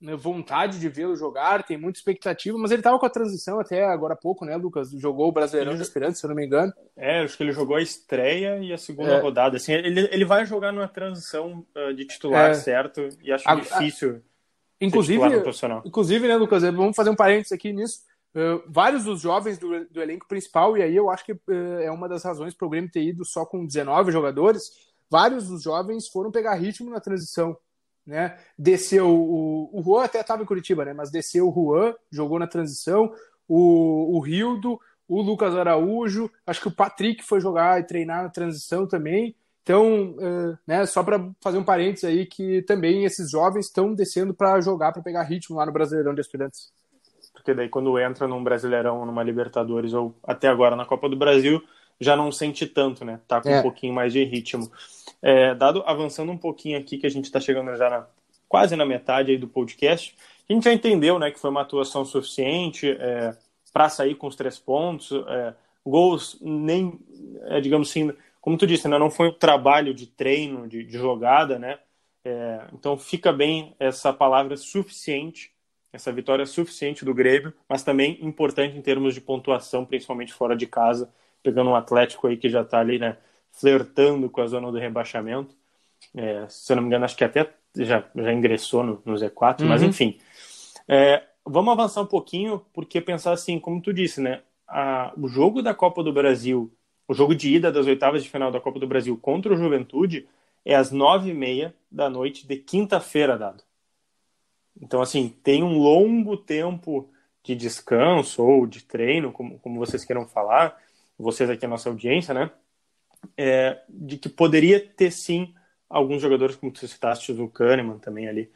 né, 0.00 0.14
vontade 0.14 0.78
de 0.78 0.88
vê-lo 0.88 1.16
jogar, 1.16 1.64
tem 1.64 1.76
muita 1.76 1.98
expectativa, 1.98 2.56
mas 2.58 2.70
ele 2.70 2.80
estava 2.80 2.98
com 2.98 3.06
a 3.06 3.10
transição 3.10 3.58
até 3.58 3.84
agora 3.84 4.14
há 4.14 4.16
pouco, 4.16 4.44
né, 4.44 4.56
Lucas? 4.56 4.90
Jogou 4.92 5.28
o 5.28 5.32
Brasileirão 5.32 5.72
ele... 5.72 5.78
de 5.78 5.84
Esperança, 5.84 6.20
se 6.20 6.26
eu 6.26 6.28
não 6.28 6.36
me 6.36 6.46
engano. 6.46 6.72
É, 6.96 7.20
acho 7.20 7.36
que 7.36 7.42
ele 7.42 7.52
jogou 7.52 7.76
a 7.76 7.82
estreia 7.82 8.58
e 8.58 8.72
a 8.72 8.78
segunda 8.78 9.14
é. 9.14 9.20
rodada. 9.20 9.56
Assim, 9.56 9.72
ele, 9.72 10.08
ele 10.12 10.24
vai 10.24 10.44
jogar 10.46 10.72
numa 10.72 10.88
transição 10.88 11.64
uh, 11.74 11.94
de 11.94 12.04
titular, 12.04 12.50
é. 12.50 12.54
certo? 12.54 13.08
E 13.22 13.32
acho 13.32 13.48
a, 13.48 13.54
difícil. 13.54 14.16
A... 14.16 14.36
Inclusive, 14.84 15.22
inclusive, 15.84 16.28
né, 16.28 16.36
Lucas? 16.36 16.62
Vamos 16.62 16.94
fazer 16.94 17.08
um 17.08 17.16
parênteses 17.16 17.52
aqui 17.52 17.72
nisso. 17.72 18.00
Vários 18.68 19.04
dos 19.04 19.20
jovens 19.20 19.58
do, 19.58 19.86
do, 19.86 20.02
elenco 20.02 20.28
principal, 20.28 20.76
e 20.76 20.82
aí 20.82 20.94
eu 20.94 21.10
acho 21.10 21.24
que 21.24 21.32
uh, 21.32 21.80
é 21.80 21.90
uma 21.90 22.08
das 22.08 22.22
razões 22.22 22.54
para 22.54 22.66
o 22.66 22.70
Grêmio 22.70 22.90
ter 22.90 23.02
ido 23.02 23.24
só 23.24 23.46
com 23.46 23.64
19 23.64 24.12
jogadores. 24.12 24.70
Vários 25.10 25.48
dos 25.48 25.62
jovens 25.62 26.08
foram 26.08 26.30
pegar 26.30 26.54
ritmo 26.54 26.90
na 26.90 27.00
transição 27.00 27.56
né? 28.06 28.38
Desceu 28.56 29.08
o, 29.08 29.68
o 29.72 29.82
Juan 29.82 30.04
até 30.04 30.20
estava 30.20 30.42
em 30.42 30.46
Curitiba, 30.46 30.84
né? 30.84 30.92
Mas 30.92 31.10
desceu 31.10 31.48
o 31.48 31.52
Juan, 31.52 31.94
jogou 32.10 32.38
na 32.38 32.46
transição, 32.46 33.12
o, 33.48 34.16
o 34.16 34.20
Rildo, 34.20 34.78
o 35.08 35.20
Lucas 35.20 35.54
Araújo, 35.56 36.30
acho 36.46 36.60
que 36.60 36.68
o 36.68 36.74
Patrick 36.74 37.24
foi 37.24 37.40
jogar 37.40 37.80
e 37.80 37.84
treinar 37.84 38.22
na 38.22 38.28
transição 38.28 38.86
também. 38.86 39.34
Então, 39.62 40.12
uh, 40.12 40.56
né, 40.64 40.86
só 40.86 41.02
para 41.02 41.28
fazer 41.40 41.58
um 41.58 41.64
parênteses 41.64 42.04
aí, 42.04 42.24
que 42.24 42.62
também 42.62 43.04
esses 43.04 43.28
jovens 43.28 43.66
estão 43.66 43.92
descendo 43.92 44.32
para 44.32 44.60
jogar, 44.60 44.92
para 44.92 45.02
pegar 45.02 45.24
ritmo 45.24 45.56
lá 45.56 45.66
no 45.66 45.72
Brasileirão 45.72 46.14
de 46.14 46.20
Estudantes. 46.20 46.72
Porque 47.36 47.54
daí 47.54 47.68
quando 47.68 47.98
entra 47.98 48.26
num 48.26 48.42
Brasileirão, 48.42 49.04
numa 49.04 49.22
Libertadores 49.22 49.92
ou 49.92 50.14
até 50.24 50.48
agora 50.48 50.74
na 50.74 50.84
Copa 50.84 51.08
do 51.08 51.16
Brasil, 51.16 51.62
já 52.00 52.16
não 52.16 52.32
sente 52.32 52.66
tanto, 52.66 53.04
né? 53.04 53.20
Tá 53.28 53.40
com 53.40 53.48
é. 53.48 53.60
um 53.60 53.62
pouquinho 53.62 53.94
mais 53.94 54.12
de 54.12 54.24
ritmo. 54.24 54.70
É, 55.22 55.54
dado 55.54 55.82
avançando 55.86 56.32
um 56.32 56.36
pouquinho 56.38 56.78
aqui, 56.78 56.98
que 56.98 57.06
a 57.06 57.10
gente 57.10 57.26
está 57.26 57.38
chegando 57.38 57.76
já 57.76 57.90
na, 57.90 58.06
quase 58.48 58.74
na 58.74 58.84
metade 58.84 59.30
aí 59.30 59.38
do 59.38 59.46
podcast, 59.46 60.16
a 60.48 60.52
gente 60.52 60.64
já 60.64 60.72
entendeu, 60.72 61.18
né, 61.18 61.30
que 61.30 61.38
foi 61.38 61.50
uma 61.50 61.62
atuação 61.62 62.04
suficiente 62.04 62.90
é, 62.90 63.36
para 63.72 63.88
sair 63.88 64.14
com 64.14 64.26
os 64.26 64.36
três 64.36 64.58
pontos, 64.58 65.10
é, 65.28 65.54
gols 65.84 66.38
nem, 66.40 66.98
é, 67.44 67.60
digamos 67.60 67.90
assim, 67.90 68.12
como 68.40 68.56
tu 68.56 68.66
disse, 68.66 68.88
né, 68.88 68.98
não 68.98 69.10
foi 69.10 69.28
um 69.28 69.32
trabalho 69.32 69.92
de 69.92 70.06
treino, 70.06 70.68
de, 70.68 70.84
de 70.84 70.98
jogada, 70.98 71.58
né? 71.58 71.78
É, 72.24 72.60
então 72.72 72.96
fica 72.96 73.32
bem 73.32 73.74
essa 73.78 74.12
palavra 74.12 74.56
suficiente 74.56 75.52
essa 75.96 76.12
vitória 76.12 76.46
suficiente 76.46 77.04
do 77.04 77.14
Grêmio, 77.14 77.52
mas 77.68 77.82
também 77.82 78.18
importante 78.22 78.76
em 78.76 78.82
termos 78.82 79.14
de 79.14 79.20
pontuação, 79.20 79.84
principalmente 79.84 80.32
fora 80.32 80.54
de 80.54 80.66
casa, 80.66 81.10
pegando 81.42 81.70
um 81.70 81.74
Atlético 81.74 82.26
aí 82.26 82.36
que 82.36 82.48
já 82.48 82.62
está 82.62 82.78
ali, 82.78 82.98
né, 82.98 83.16
flertando 83.50 84.28
com 84.28 84.40
a 84.40 84.46
zona 84.46 84.70
do 84.70 84.78
rebaixamento. 84.78 85.54
É, 86.14 86.46
se 86.48 86.72
eu 86.72 86.76
não 86.76 86.82
me 86.82 86.88
engano, 86.88 87.04
acho 87.04 87.16
que 87.16 87.24
até 87.24 87.50
já, 87.76 88.04
já 88.14 88.32
ingressou 88.32 88.82
no, 88.82 89.02
no 89.04 89.14
Z4, 89.14 89.62
uhum. 89.62 89.68
mas 89.68 89.82
enfim. 89.82 90.18
É, 90.86 91.22
vamos 91.44 91.72
avançar 91.72 92.02
um 92.02 92.06
pouquinho, 92.06 92.64
porque 92.72 93.00
pensar 93.00 93.32
assim, 93.32 93.58
como 93.58 93.80
tu 93.80 93.92
disse, 93.92 94.20
né? 94.20 94.42
A, 94.68 95.12
o 95.16 95.28
jogo 95.28 95.62
da 95.62 95.74
Copa 95.74 96.02
do 96.02 96.12
Brasil, 96.12 96.72
o 97.08 97.14
jogo 97.14 97.34
de 97.34 97.54
ida 97.54 97.72
das 97.72 97.86
oitavas 97.86 98.22
de 98.22 98.28
final 98.28 98.50
da 98.50 98.60
Copa 98.60 98.78
do 98.78 98.86
Brasil 98.86 99.16
contra 99.16 99.52
o 99.52 99.56
Juventude 99.56 100.28
é 100.64 100.74
às 100.74 100.90
nove 100.90 101.30
e 101.30 101.34
meia 101.34 101.74
da 101.90 102.10
noite 102.10 102.46
de 102.46 102.56
quinta-feira, 102.56 103.38
dado. 103.38 103.62
Então, 104.80 105.00
assim, 105.00 105.28
tem 105.42 105.62
um 105.62 105.78
longo 105.78 106.36
tempo 106.36 107.10
de 107.42 107.54
descanso 107.54 108.42
ou 108.44 108.66
de 108.66 108.82
treino, 108.84 109.32
como, 109.32 109.58
como 109.60 109.78
vocês 109.78 110.04
queiram 110.04 110.26
falar, 110.26 110.80
vocês 111.18 111.48
aqui 111.50 111.62
na 111.62 111.70
nossa 111.70 111.88
audiência, 111.88 112.34
né? 112.34 112.50
É, 113.36 113.82
de 113.88 114.18
que 114.18 114.28
poderia 114.28 114.80
ter 114.80 115.10
sim 115.10 115.54
alguns 115.88 116.22
jogadores, 116.22 116.56
como 116.56 116.74
você 116.74 116.88
citaste, 116.88 117.32
o 117.32 117.48
Kahneman 117.48 117.98
também 117.98 118.28
ali. 118.28 118.50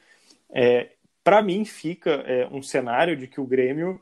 É, 0.51 0.93
Para 1.25 1.43
mim, 1.43 1.65
fica 1.65 2.11
é, 2.27 2.47
um 2.49 2.63
cenário 2.63 3.17
de 3.17 3.27
que 3.29 3.41
o 3.41 3.47
Grêmio 3.47 4.01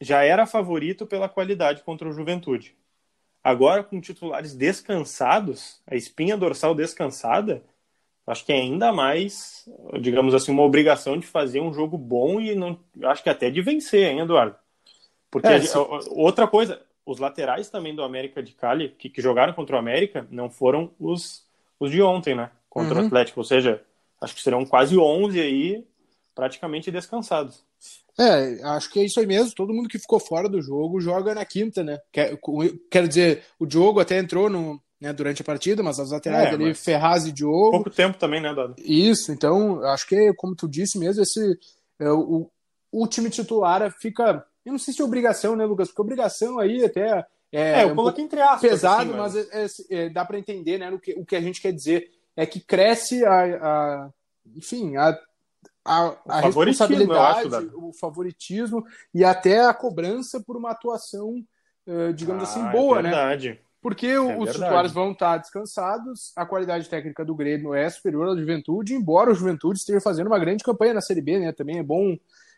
já 0.00 0.24
era 0.24 0.46
favorito 0.46 1.06
pela 1.06 1.28
qualidade 1.28 1.82
contra 1.82 2.08
o 2.08 2.12
Juventude. 2.12 2.76
Agora, 3.42 3.84
com 3.84 4.00
titulares 4.00 4.54
descansados, 4.54 5.80
a 5.86 5.96
espinha 5.96 6.36
dorsal 6.36 6.74
descansada, 6.74 7.64
acho 8.28 8.44
que 8.44 8.52
é 8.52 8.56
ainda 8.56 8.92
mais, 8.92 9.68
digamos 10.00 10.34
assim, 10.34 10.52
uma 10.52 10.62
obrigação 10.62 11.18
de 11.18 11.26
fazer 11.26 11.60
um 11.60 11.72
jogo 11.72 11.96
bom 11.96 12.40
e 12.40 12.54
não, 12.54 12.78
acho 13.04 13.22
que 13.22 13.30
até 13.30 13.50
de 13.50 13.62
vencer, 13.62 14.10
hein, 14.10 14.20
Eduardo? 14.20 14.54
Porque 15.30 15.48
é, 15.48 15.60
outra 16.10 16.46
coisa, 16.46 16.80
os 17.04 17.18
laterais 17.18 17.70
também 17.70 17.94
do 17.94 18.02
América 18.02 18.42
de 18.42 18.52
Cali, 18.52 18.90
que, 18.98 19.08
que, 19.08 19.22
jogaram 19.22 19.52
contra 19.52 19.76
o 19.76 19.78
América, 19.78 20.26
não 20.30 20.50
foram 20.50 20.90
os, 21.00 21.44
os 21.80 21.90
de 21.90 22.02
ontem, 22.02 22.34
né? 22.34 22.50
Contra 22.68 22.96
uhum. 22.96 23.04
o 23.04 23.06
Atlético. 23.06 23.40
Ou 23.40 23.44
seja, 23.44 23.82
acho 24.20 24.34
que 24.34 24.42
serão 24.42 24.64
quase 24.64 24.96
11 24.96 25.40
aí, 25.40 25.84
praticamente 26.34 26.90
descansados. 26.90 27.64
É, 28.18 28.62
acho 28.64 28.90
que 28.90 29.00
é 29.00 29.04
isso 29.04 29.20
aí 29.20 29.26
mesmo. 29.26 29.54
Todo 29.54 29.72
mundo 29.72 29.88
que 29.88 29.98
ficou 29.98 30.18
fora 30.18 30.48
do 30.48 30.60
jogo 30.60 31.00
joga 31.00 31.34
na 31.34 31.44
quinta, 31.44 31.84
né? 31.84 31.98
Quer, 32.10 32.38
quero 32.90 33.08
dizer, 33.08 33.44
o 33.58 33.66
Diogo 33.66 34.00
até 34.00 34.18
entrou 34.18 34.50
no, 34.50 34.80
né, 35.00 35.12
durante 35.12 35.42
a 35.42 35.44
partida, 35.44 35.82
mas 35.82 36.00
as 36.00 36.10
laterais 36.10 36.50
é, 36.50 36.54
ali, 36.54 36.74
Ferraz 36.74 37.26
e 37.26 37.32
Diogo. 37.32 37.70
Pouco 37.70 37.90
tempo 37.90 38.18
também, 38.18 38.40
né, 38.40 38.54
Dado? 38.54 38.74
Isso, 38.78 39.32
então, 39.32 39.82
acho 39.84 40.06
que, 40.06 40.32
como 40.34 40.56
tu 40.56 40.68
disse 40.68 40.98
mesmo, 40.98 41.22
esse 41.22 41.58
é, 42.00 42.10
o, 42.10 42.50
o 42.90 43.06
time 43.06 43.30
titular 43.30 43.90
fica. 44.00 44.44
Eu 44.64 44.72
não 44.72 44.78
sei 44.78 44.92
se 44.92 45.00
é 45.00 45.04
obrigação, 45.04 45.56
né, 45.56 45.64
Lucas? 45.64 45.88
Porque 45.88 46.02
obrigação 46.02 46.58
aí 46.58 46.84
até. 46.84 47.26
É, 47.50 47.80
é 47.80 47.84
eu 47.84 47.88
um 47.88 47.94
coloquei 47.96 48.24
entre 48.24 48.40
aspas. 48.40 48.60
Pesado, 48.60 49.10
assim, 49.10 49.18
mas, 49.18 49.34
mas 49.34 49.80
é, 49.90 50.06
é, 50.06 50.10
dá 50.10 50.24
para 50.24 50.38
entender 50.38 50.78
né, 50.78 50.90
o, 50.90 50.98
que, 50.98 51.12
o 51.12 51.24
que 51.24 51.36
a 51.36 51.40
gente 51.40 51.60
quer 51.60 51.72
dizer. 51.72 52.10
É 52.36 52.46
que 52.46 52.60
cresce 52.60 53.24
a, 53.24 53.42
a 53.42 54.10
enfim, 54.54 54.96
a 54.96 55.18
a, 55.84 56.16
a 56.28 56.40
responsabilidade, 56.40 57.54
acho, 57.54 57.70
o 57.74 57.92
favoritismo 57.94 58.84
e 59.14 59.24
até 59.24 59.64
a 59.64 59.72
cobrança 59.72 60.38
por 60.38 60.56
uma 60.56 60.70
atuação, 60.70 61.42
uh, 61.86 62.12
digamos 62.12 62.42
assim, 62.42 62.60
ah, 62.60 62.68
assim, 62.68 62.78
boa, 62.78 62.98
é 62.98 63.02
né? 63.02 63.10
Porque 63.80 64.06
é 64.06 64.20
os 64.20 64.28
verdade. 64.28 64.52
titulares 64.52 64.92
vão 64.92 65.12
estar 65.12 65.38
descansados, 65.38 66.32
a 66.36 66.44
qualidade 66.44 66.88
técnica 66.88 67.24
do 67.24 67.34
Grêmio 67.34 67.74
é 67.74 67.88
superior 67.88 68.28
à 68.28 68.36
Juventude, 68.36 68.94
embora 68.94 69.30
o 69.30 69.34
Juventude 69.34 69.78
esteja 69.78 70.00
fazendo 70.00 70.26
uma 70.26 70.38
grande 70.38 70.64
campanha 70.64 70.94
na 70.94 71.00
Série 71.00 71.20
B, 71.20 71.38
né? 71.38 71.52
Também 71.52 71.78
é 71.78 71.82
bom 71.82 72.16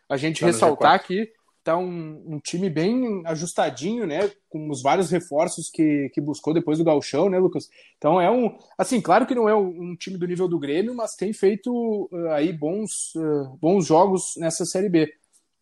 a 0.09 0.17
gente 0.17 0.41
tá 0.41 0.47
ressaltar 0.47 1.01
que 1.05 1.31
tá 1.63 1.77
um, 1.77 2.23
um, 2.25 2.39
time 2.39 2.69
bem 2.69 3.21
ajustadinho, 3.25 4.05
né? 4.05 4.29
Com 4.49 4.69
os 4.69 4.81
vários 4.81 5.09
reforços 5.09 5.69
que, 5.69 6.09
que 6.09 6.19
buscou 6.19 6.53
depois 6.53 6.77
do 6.77 6.83
Galchão, 6.83 7.29
né, 7.29 7.37
Lucas? 7.37 7.69
Então 7.97 8.19
é 8.19 8.29
um. 8.29 8.57
Assim, 8.77 8.99
claro 8.99 9.25
que 9.25 9.35
não 9.35 9.47
é 9.47 9.55
um, 9.55 9.95
time 9.95 10.17
do 10.17 10.27
nível 10.27 10.47
do 10.47 10.59
Grêmio, 10.59 10.95
mas 10.95 11.15
tem 11.15 11.31
feito 11.31 12.09
uh, 12.11 12.29
aí 12.31 12.51
bons, 12.51 13.13
uh, 13.15 13.57
bons 13.61 13.85
jogos 13.85 14.33
nessa 14.37 14.65
Série 14.65 14.89
B. 14.89 15.13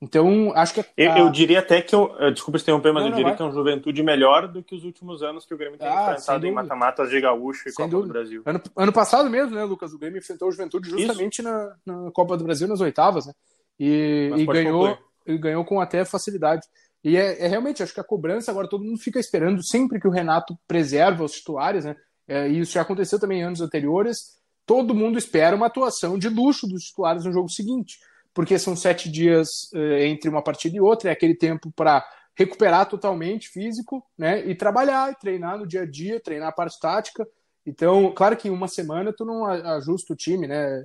Então, 0.02 0.54
acho 0.56 0.74
que. 0.74 0.80
A... 0.80 0.86
Eu, 0.96 1.12
eu, 1.26 1.30
diria 1.30 1.60
até 1.60 1.82
que. 1.82 1.94
Eu, 1.94 2.32
desculpa 2.32 2.58
se 2.58 2.64
interromper, 2.64 2.94
mas 2.94 3.04
não, 3.04 3.12
eu 3.12 3.16
diria 3.18 3.36
que 3.36 3.42
é 3.42 3.46
um 3.46 3.52
juventude 3.52 4.02
melhor 4.02 4.48
do 4.48 4.64
que 4.64 4.74
os 4.74 4.86
últimos 4.86 5.22
anos 5.22 5.46
que 5.46 5.54
o 5.54 5.58
Grêmio 5.58 5.78
tem 5.78 5.88
ah, 5.88 6.14
enfrentado 6.14 6.48
em 6.48 6.54
mata-matas 6.54 7.10
de 7.10 7.20
Gaúcho 7.20 7.68
e 7.68 7.72
sem 7.72 7.86
Copa 7.86 7.90
dúvida. 7.90 8.08
do 8.08 8.14
Brasil. 8.14 8.42
Ano, 8.46 8.62
ano 8.78 8.94
passado 8.94 9.30
mesmo, 9.30 9.56
né, 9.56 9.64
Lucas? 9.66 9.94
O 9.94 10.00
Grêmio 10.00 10.20
enfrentou 10.20 10.48
o 10.48 10.52
Juventude 10.52 10.90
justamente 10.90 11.42
na, 11.42 11.76
na, 11.86 12.12
Copa 12.12 12.38
do 12.38 12.46
Brasil, 12.46 12.68
nas 12.68 12.80
oitavas, 12.80 13.26
né? 13.26 13.34
E, 13.78 14.32
e 14.38 14.46
ganhou, 14.46 14.98
ele 15.26 15.38
ganhou 15.38 15.66
com 15.66 15.82
até 15.82 16.06
facilidade. 16.06 16.66
E 17.04 17.18
é, 17.18 17.46
é, 17.46 17.48
realmente, 17.48 17.84
acho 17.84 17.94
que 17.94 18.00
a 18.00 18.04
cobrança 18.04 18.52
agora 18.52 18.70
todo 18.70 18.86
mundo 18.86 19.00
fica 19.00 19.20
esperando 19.20 19.62
sempre 19.62 20.00
que 20.00 20.08
o 20.08 20.12
Renato 20.12 20.58
preserva 20.66 21.26
os 21.26 21.34
titulares, 21.34 21.84
né? 21.84 21.96
É, 22.26 22.50
e 22.50 22.60
isso 22.60 22.72
já 22.72 22.82
aconteceu 22.82 23.20
também 23.20 23.42
em 23.42 23.44
anos 23.44 23.60
anteriores. 23.60 24.40
Todo 24.66 24.96
mundo 24.96 25.18
espera 25.18 25.56
uma 25.56 25.66
atuação 25.66 26.18
de 26.18 26.30
luxo 26.30 26.68
dos 26.68 26.84
titulares 26.84 27.26
no 27.26 27.34
jogo 27.34 27.50
seguinte 27.50 27.98
porque 28.34 28.58
são 28.60 28.76
sete 28.76 29.10
dias 29.10 29.72
uh, 29.74 30.00
entre 30.02 30.30
uma 30.30 30.42
partida 30.42 30.78
e 30.78 30.82
outra, 30.82 31.10
é 31.10 31.14
aquele 31.14 31.36
tempo 31.36 31.72
para 31.76 32.06
recuperar 32.40 32.88
totalmente 32.88 33.50
físico, 33.50 34.02
né? 34.18 34.46
E 34.48 34.56
trabalhar, 34.56 35.14
treinar 35.16 35.58
no 35.58 35.68
dia 35.68 35.82
a 35.82 35.86
dia, 35.86 36.22
treinar 36.22 36.48
a 36.48 36.54
parte 36.54 36.80
tática. 36.80 37.28
Então, 37.66 38.14
claro 38.14 38.38
que 38.38 38.48
em 38.48 38.52
uma 38.52 38.70
semana 38.70 39.12
tu 39.12 39.26
não 39.26 39.46
ajusta 39.46 40.14
o 40.14 40.16
time, 40.16 40.48
né? 40.48 40.84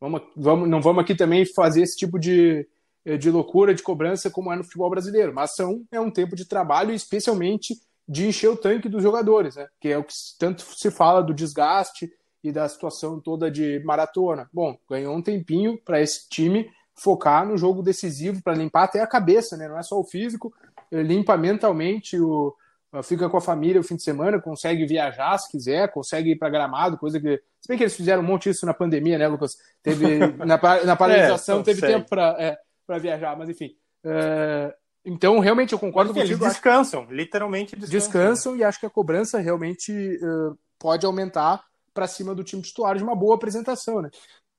Vamos, 0.00 0.22
vamos, 0.36 0.68
não 0.68 0.80
vamos 0.80 1.02
aqui 1.02 1.14
também 1.14 1.44
fazer 1.44 1.82
esse 1.82 1.96
tipo 1.96 2.18
de, 2.18 2.66
eh, 3.04 3.16
de 3.16 3.30
loucura, 3.30 3.74
de 3.74 3.82
cobrança 3.82 4.30
como 4.30 4.52
é 4.52 4.56
no 4.56 4.64
futebol 4.64 4.90
brasileiro, 4.90 5.34
mas 5.34 5.56
são, 5.56 5.84
é 5.90 6.00
um 6.00 6.10
tempo 6.10 6.36
de 6.36 6.44
trabalho, 6.44 6.94
especialmente 6.94 7.74
de 8.08 8.26
encher 8.26 8.48
o 8.48 8.56
tanque 8.56 8.88
dos 8.88 9.02
jogadores, 9.02 9.56
né? 9.56 9.66
Que 9.80 9.88
é 9.88 9.98
o 9.98 10.04
que 10.04 10.14
tanto 10.38 10.62
se 10.62 10.90
fala 10.90 11.20
do 11.20 11.34
desgaste 11.34 12.12
e 12.44 12.52
da 12.52 12.68
situação 12.68 13.20
toda 13.20 13.50
de 13.50 13.80
maratona. 13.84 14.48
Bom, 14.52 14.76
ganhou 14.88 15.16
um 15.16 15.22
tempinho 15.22 15.76
para 15.84 16.00
esse 16.00 16.28
time 16.28 16.70
focar 17.02 17.46
no 17.46 17.56
jogo 17.56 17.82
decisivo 17.82 18.42
para 18.42 18.54
limpar 18.54 18.84
até 18.84 19.00
a 19.00 19.06
cabeça, 19.06 19.56
né? 19.56 19.68
Não 19.68 19.78
é 19.78 19.82
só 19.82 19.98
o 19.98 20.04
físico, 20.04 20.52
limpa 20.90 21.36
mentalmente, 21.36 22.18
o, 22.18 22.54
fica 23.02 23.28
com 23.28 23.36
a 23.36 23.40
família 23.40 23.80
o 23.80 23.84
fim 23.84 23.96
de 23.96 24.02
semana, 24.02 24.40
consegue 24.40 24.84
viajar 24.84 25.38
se 25.38 25.50
quiser, 25.50 25.90
consegue 25.90 26.32
ir 26.32 26.36
para 26.36 26.50
Gramado, 26.50 26.98
coisa 26.98 27.18
que. 27.18 27.40
Se 27.60 27.68
bem 27.68 27.78
que 27.78 27.84
eles 27.84 27.96
fizeram 27.96 28.22
um 28.22 28.26
monte 28.26 28.50
disso 28.50 28.66
na 28.66 28.74
pandemia, 28.74 29.16
né, 29.16 29.28
Lucas? 29.28 29.56
Teve, 29.82 30.18
na, 30.44 30.58
na 30.84 30.96
paralisação 30.96 31.60
é, 31.60 31.62
teve 31.62 31.80
sei. 31.80 31.88
tempo 31.90 32.08
para 32.08 32.36
é, 32.38 32.98
viajar, 32.98 33.36
mas 33.36 33.48
enfim. 33.48 33.74
É, 34.04 34.74
então, 35.04 35.38
realmente, 35.38 35.72
eu 35.72 35.78
concordo 35.78 36.12
Porque 36.12 36.28
contigo. 36.28 36.44
Eles 36.44 36.54
descansam, 36.54 37.06
literalmente 37.10 37.74
descansam. 37.74 37.98
Descansam 37.98 38.56
e 38.56 38.64
acho 38.64 38.78
que 38.78 38.86
a 38.86 38.90
cobrança 38.90 39.38
realmente 39.38 39.92
uh, 39.92 40.56
pode 40.78 41.06
aumentar 41.06 41.64
para 41.94 42.06
cima 42.06 42.34
do 42.34 42.44
time 42.44 42.62
titular 42.62 42.96
de 42.96 43.02
uma 43.02 43.16
boa 43.16 43.34
apresentação, 43.34 44.00
né? 44.00 44.10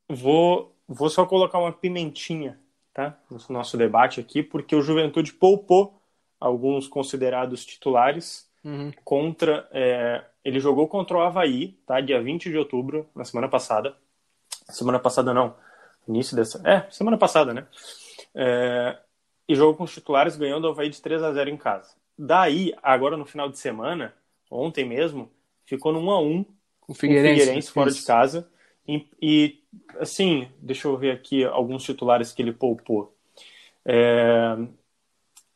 Vou 0.09 0.72
Vou 0.87 1.09
só 1.09 1.25
colocar 1.25 1.59
uma 1.59 1.71
pimentinha 1.71 2.59
tá? 2.93 3.17
no 3.29 3.39
nosso 3.49 3.77
debate 3.77 4.19
aqui, 4.19 4.43
porque 4.43 4.75
o 4.75 4.81
Juventude 4.81 5.33
poupou 5.33 6.01
alguns 6.39 6.87
considerados 6.87 7.65
titulares 7.65 8.49
uhum. 8.63 8.91
contra. 9.03 9.67
É, 9.71 10.23
ele 10.43 10.59
jogou 10.59 10.87
contra 10.87 11.17
o 11.17 11.21
Havaí, 11.21 11.69
tá? 11.85 12.01
dia 12.01 12.21
20 12.21 12.49
de 12.49 12.57
outubro, 12.57 13.09
na 13.15 13.23
semana 13.23 13.47
passada. 13.47 13.95
Semana 14.69 14.99
passada 14.99 15.33
não, 15.33 15.55
início 16.07 16.35
dessa. 16.35 16.61
É, 16.67 16.89
semana 16.91 17.17
passada, 17.17 17.53
né? 17.53 17.65
É, 18.35 18.97
e 19.47 19.55
jogou 19.55 19.75
com 19.75 19.83
os 19.83 19.93
titulares 19.93 20.35
ganhando 20.35 20.65
o 20.65 20.71
Havaí 20.71 20.89
de 20.89 21.01
3 21.01 21.23
a 21.23 21.33
0 21.33 21.49
em 21.49 21.57
casa. 21.57 21.95
Daí, 22.17 22.73
agora 22.81 23.17
no 23.17 23.25
final 23.25 23.49
de 23.49 23.57
semana, 23.57 24.13
ontem 24.49 24.85
mesmo, 24.85 25.31
ficou 25.65 25.91
no 25.91 25.99
1 25.99 26.11
a 26.11 26.21
1 26.21 26.45
com 26.79 26.91
o 26.91 26.95
Figueirense, 26.95 27.39
Figueirense 27.39 27.71
fora 27.71 27.91
de 27.91 28.01
casa. 28.03 28.49
E, 28.87 29.07
e, 29.21 29.62
assim, 29.99 30.47
deixa 30.59 30.87
eu 30.87 30.97
ver 30.97 31.11
aqui 31.11 31.43
alguns 31.43 31.83
titulares 31.83 32.31
que 32.31 32.41
ele 32.41 32.53
poupou. 32.53 33.15
É, 33.85 34.57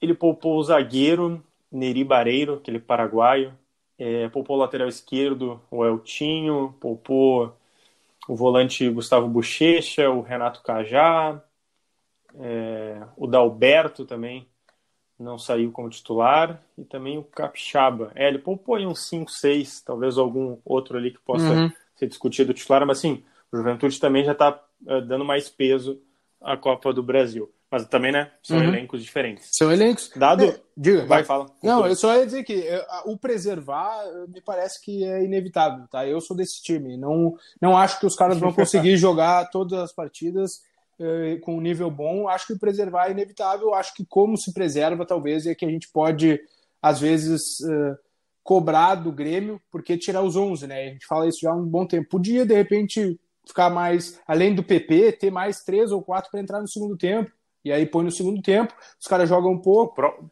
ele 0.02 0.14
poupou 0.14 0.58
o 0.58 0.64
zagueiro 0.64 1.44
Neri 1.72 2.04
Bareiro, 2.04 2.56
aquele 2.56 2.80
paraguaio. 2.80 3.54
É, 3.98 4.30
poupou 4.30 4.56
o 4.56 4.60
lateral 4.60 4.88
esquerdo, 4.88 5.62
o 5.72 5.86
Eltinho. 5.86 6.76
Poupou 6.80 7.56
o 8.28 8.36
volante 8.36 8.90
Gustavo 8.90 9.28
Bochecha, 9.28 10.10
o 10.10 10.22
Renato 10.22 10.62
Cajá. 10.62 11.42
É, 12.40 13.02
o 13.16 13.26
Dalberto 13.26 14.06
também 14.06 14.48
não 15.20 15.38
saiu 15.38 15.72
como 15.72 15.90
titular. 15.90 16.62
E 16.78 16.84
também 16.84 17.18
o 17.18 17.24
Capixaba. 17.24 18.12
É, 18.16 18.28
ele 18.28 18.40
poupou 18.40 18.76
aí 18.76 18.86
uns 18.86 19.08
5, 19.08 19.32
6, 19.32 19.82
talvez 19.82 20.18
algum 20.18 20.58
outro 20.64 20.98
ali 20.98 21.12
que 21.12 21.20
possa... 21.20 21.52
Uhum 21.52 21.72
ser 21.98 22.08
discutido 22.08 22.54
titular, 22.54 22.86
mas 22.86 23.00
assim, 23.00 23.24
o 23.52 23.58
Juventude 23.58 24.00
também 24.00 24.24
já 24.24 24.34
está 24.34 24.52
uh, 24.52 24.92
eh, 24.92 25.02
dando 25.02 25.26
mais 25.26 25.50
peso 25.50 26.02
à 26.42 26.58
Copa 26.58 26.94
do 26.94 27.04
Brasil. 27.04 27.52
Mas 27.70 27.86
também, 27.88 28.14
né? 28.14 28.32
São 28.42 28.58
uhum. 28.58 28.64
elencos 28.64 29.04
diferentes. 29.04 29.50
São 29.52 29.72
elencos. 29.72 30.10
Dado. 30.16 30.46
É, 30.46 30.60
diga, 30.76 31.06
vai, 31.06 31.26
fala. 31.26 31.48
Não, 31.62 31.86
eu 31.86 31.96
só 31.98 32.16
ia 32.16 32.26
dizer 32.26 32.44
que 32.44 32.66
eh, 32.66 32.86
o 33.06 33.18
preservar 33.18 34.06
me 34.30 34.42
parece 34.42 34.82
que 34.82 35.04
é 35.04 35.24
inevitável, 35.24 35.86
tá? 35.90 36.08
Eu 36.08 36.22
sou 36.22 36.36
desse 36.36 36.62
time. 36.64 36.96
Não, 36.96 37.36
não 37.62 37.76
acho 37.76 38.00
que 38.00 38.06
os 38.06 38.16
caras 38.16 38.38
vão 38.38 38.54
conseguir 38.54 38.96
jogar 38.98 39.50
todas 39.50 39.80
as 39.80 39.94
partidas 39.94 40.62
uh, 40.98 41.42
com 41.42 41.58
um 41.58 41.62
nível 41.62 41.92
bom. 41.92 42.30
Acho 42.30 42.48
que 42.48 42.58
preservar 42.58 43.08
é 43.10 43.12
inevitável. 43.12 43.74
Acho 43.74 43.94
que 43.94 44.06
como 44.06 44.38
se 44.38 44.54
preserva, 44.54 45.06
talvez, 45.06 45.46
é 45.46 45.54
que 45.54 45.66
a 45.66 45.70
gente 45.70 45.90
pode, 45.90 46.40
às 46.82 47.02
vezes. 47.02 47.60
Uh, 47.60 47.98
cobrar 48.48 48.96
do 48.96 49.12
Grêmio, 49.12 49.62
porque 49.70 49.98
tirar 49.98 50.22
os 50.22 50.38
11, 50.38 50.68
né? 50.68 50.88
A 50.88 50.90
gente 50.94 51.06
fala 51.06 51.28
isso 51.28 51.42
já 51.42 51.52
há 51.52 51.54
um 51.54 51.66
bom 51.66 51.86
tempo. 51.86 52.08
Podia, 52.08 52.46
de 52.46 52.54
repente, 52.54 53.20
ficar 53.48 53.70
mais, 53.70 54.20
além 54.28 54.54
do 54.54 54.64
PP, 54.64 55.14
ter 55.14 55.32
mais 55.32 55.64
três 55.64 55.92
ou 55.92 56.02
quatro 56.02 56.30
para 56.30 56.40
entrar 56.40 56.62
no 56.62 56.68
segundo 56.68 56.98
tempo 56.98 57.32
E 57.64 57.72
aí 57.72 57.86
põe 57.86 58.04
no 58.04 58.12
segundo 58.12 58.42
tempo, 58.42 58.74
os 59.00 59.08
caras 59.08 59.30
jogam 59.30 59.52
um 59.52 59.62
pouco. 59.62 60.02
O 60.02 60.30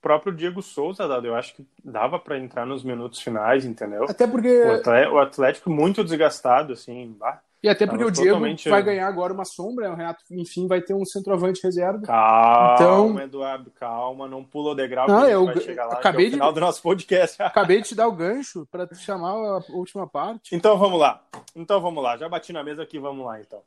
próprio 0.00 0.34
Diego 0.34 0.62
Souza, 0.62 1.08
Dado, 1.08 1.26
eu 1.26 1.34
acho 1.34 1.54
que 1.54 1.66
dava 1.84 2.18
para 2.18 2.38
entrar 2.38 2.64
nos 2.66 2.84
minutos 2.84 3.20
finais, 3.20 3.64
entendeu? 3.64 4.04
Até 4.08 4.26
porque. 4.26 4.62
O 5.10 5.18
Atlético 5.18 5.70
muito 5.70 6.04
desgastado, 6.04 6.72
assim. 6.72 7.14
Bah, 7.18 7.40
e 7.62 7.68
até 7.68 7.86
porque 7.86 8.04
o 8.04 8.10
Diego 8.10 8.34
totalmente... 8.34 8.68
vai 8.68 8.82
ganhar 8.82 9.08
agora 9.08 9.32
uma 9.32 9.44
sombra, 9.44 9.90
o 9.90 9.94
Renato, 9.94 10.22
enfim, 10.30 10.66
vai 10.66 10.80
ter 10.80 10.94
um 10.94 11.04
centroavante 11.04 11.62
reserva. 11.62 12.02
Calma, 12.02 12.74
então... 12.74 13.20
Eduardo, 13.20 13.70
calma, 13.70 14.28
não 14.28 14.44
pula 14.44 14.70
o 14.70 14.74
degrau 14.74 15.08
não, 15.08 15.26
eu 15.26 15.46
vai 15.46 15.60
chegar 15.60 15.86
lá, 15.86 15.94
acabei 15.94 16.28
é 16.28 16.30
final 16.30 16.48
de... 16.48 16.54
do 16.54 16.60
nosso 16.60 16.82
podcast. 16.82 17.40
Acabei 17.42 17.80
de 17.80 17.88
te 17.88 17.94
dar 17.94 18.08
o 18.08 18.12
gancho 18.12 18.66
para 18.70 18.86
te 18.86 18.96
chamar 18.96 19.30
a 19.30 19.62
última 19.70 20.06
parte. 20.06 20.54
Então 20.54 20.78
vamos 20.78 21.00
lá. 21.00 21.24
Então 21.54 21.80
vamos 21.80 22.02
lá, 22.02 22.16
já 22.16 22.28
bati 22.28 22.52
na 22.52 22.62
mesa 22.62 22.82
aqui, 22.82 22.98
vamos 22.98 23.24
lá 23.24 23.40
então. 23.40 23.62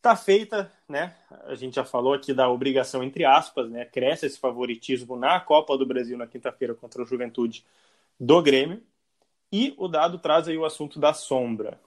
Tá 0.00 0.14
feita, 0.14 0.70
né? 0.88 1.14
A 1.46 1.54
gente 1.54 1.76
já 1.76 1.84
falou 1.84 2.12
aqui 2.12 2.32
da 2.34 2.48
obrigação 2.48 3.02
entre 3.02 3.24
aspas, 3.24 3.70
né? 3.70 3.84
Cresce 3.86 4.26
esse 4.26 4.38
favoritismo 4.38 5.16
na 5.16 5.40
Copa 5.40 5.76
do 5.76 5.86
Brasil 5.86 6.16
na 6.16 6.26
quinta-feira 6.26 6.74
contra 6.74 7.02
o 7.02 7.06
Juventude 7.06 7.64
do 8.20 8.42
Grêmio. 8.42 8.82
E 9.50 9.74
o 9.78 9.88
dado 9.88 10.18
traz 10.18 10.46
aí 10.46 10.58
o 10.58 10.64
assunto 10.64 10.98
da 10.98 11.14
sombra. 11.14 11.80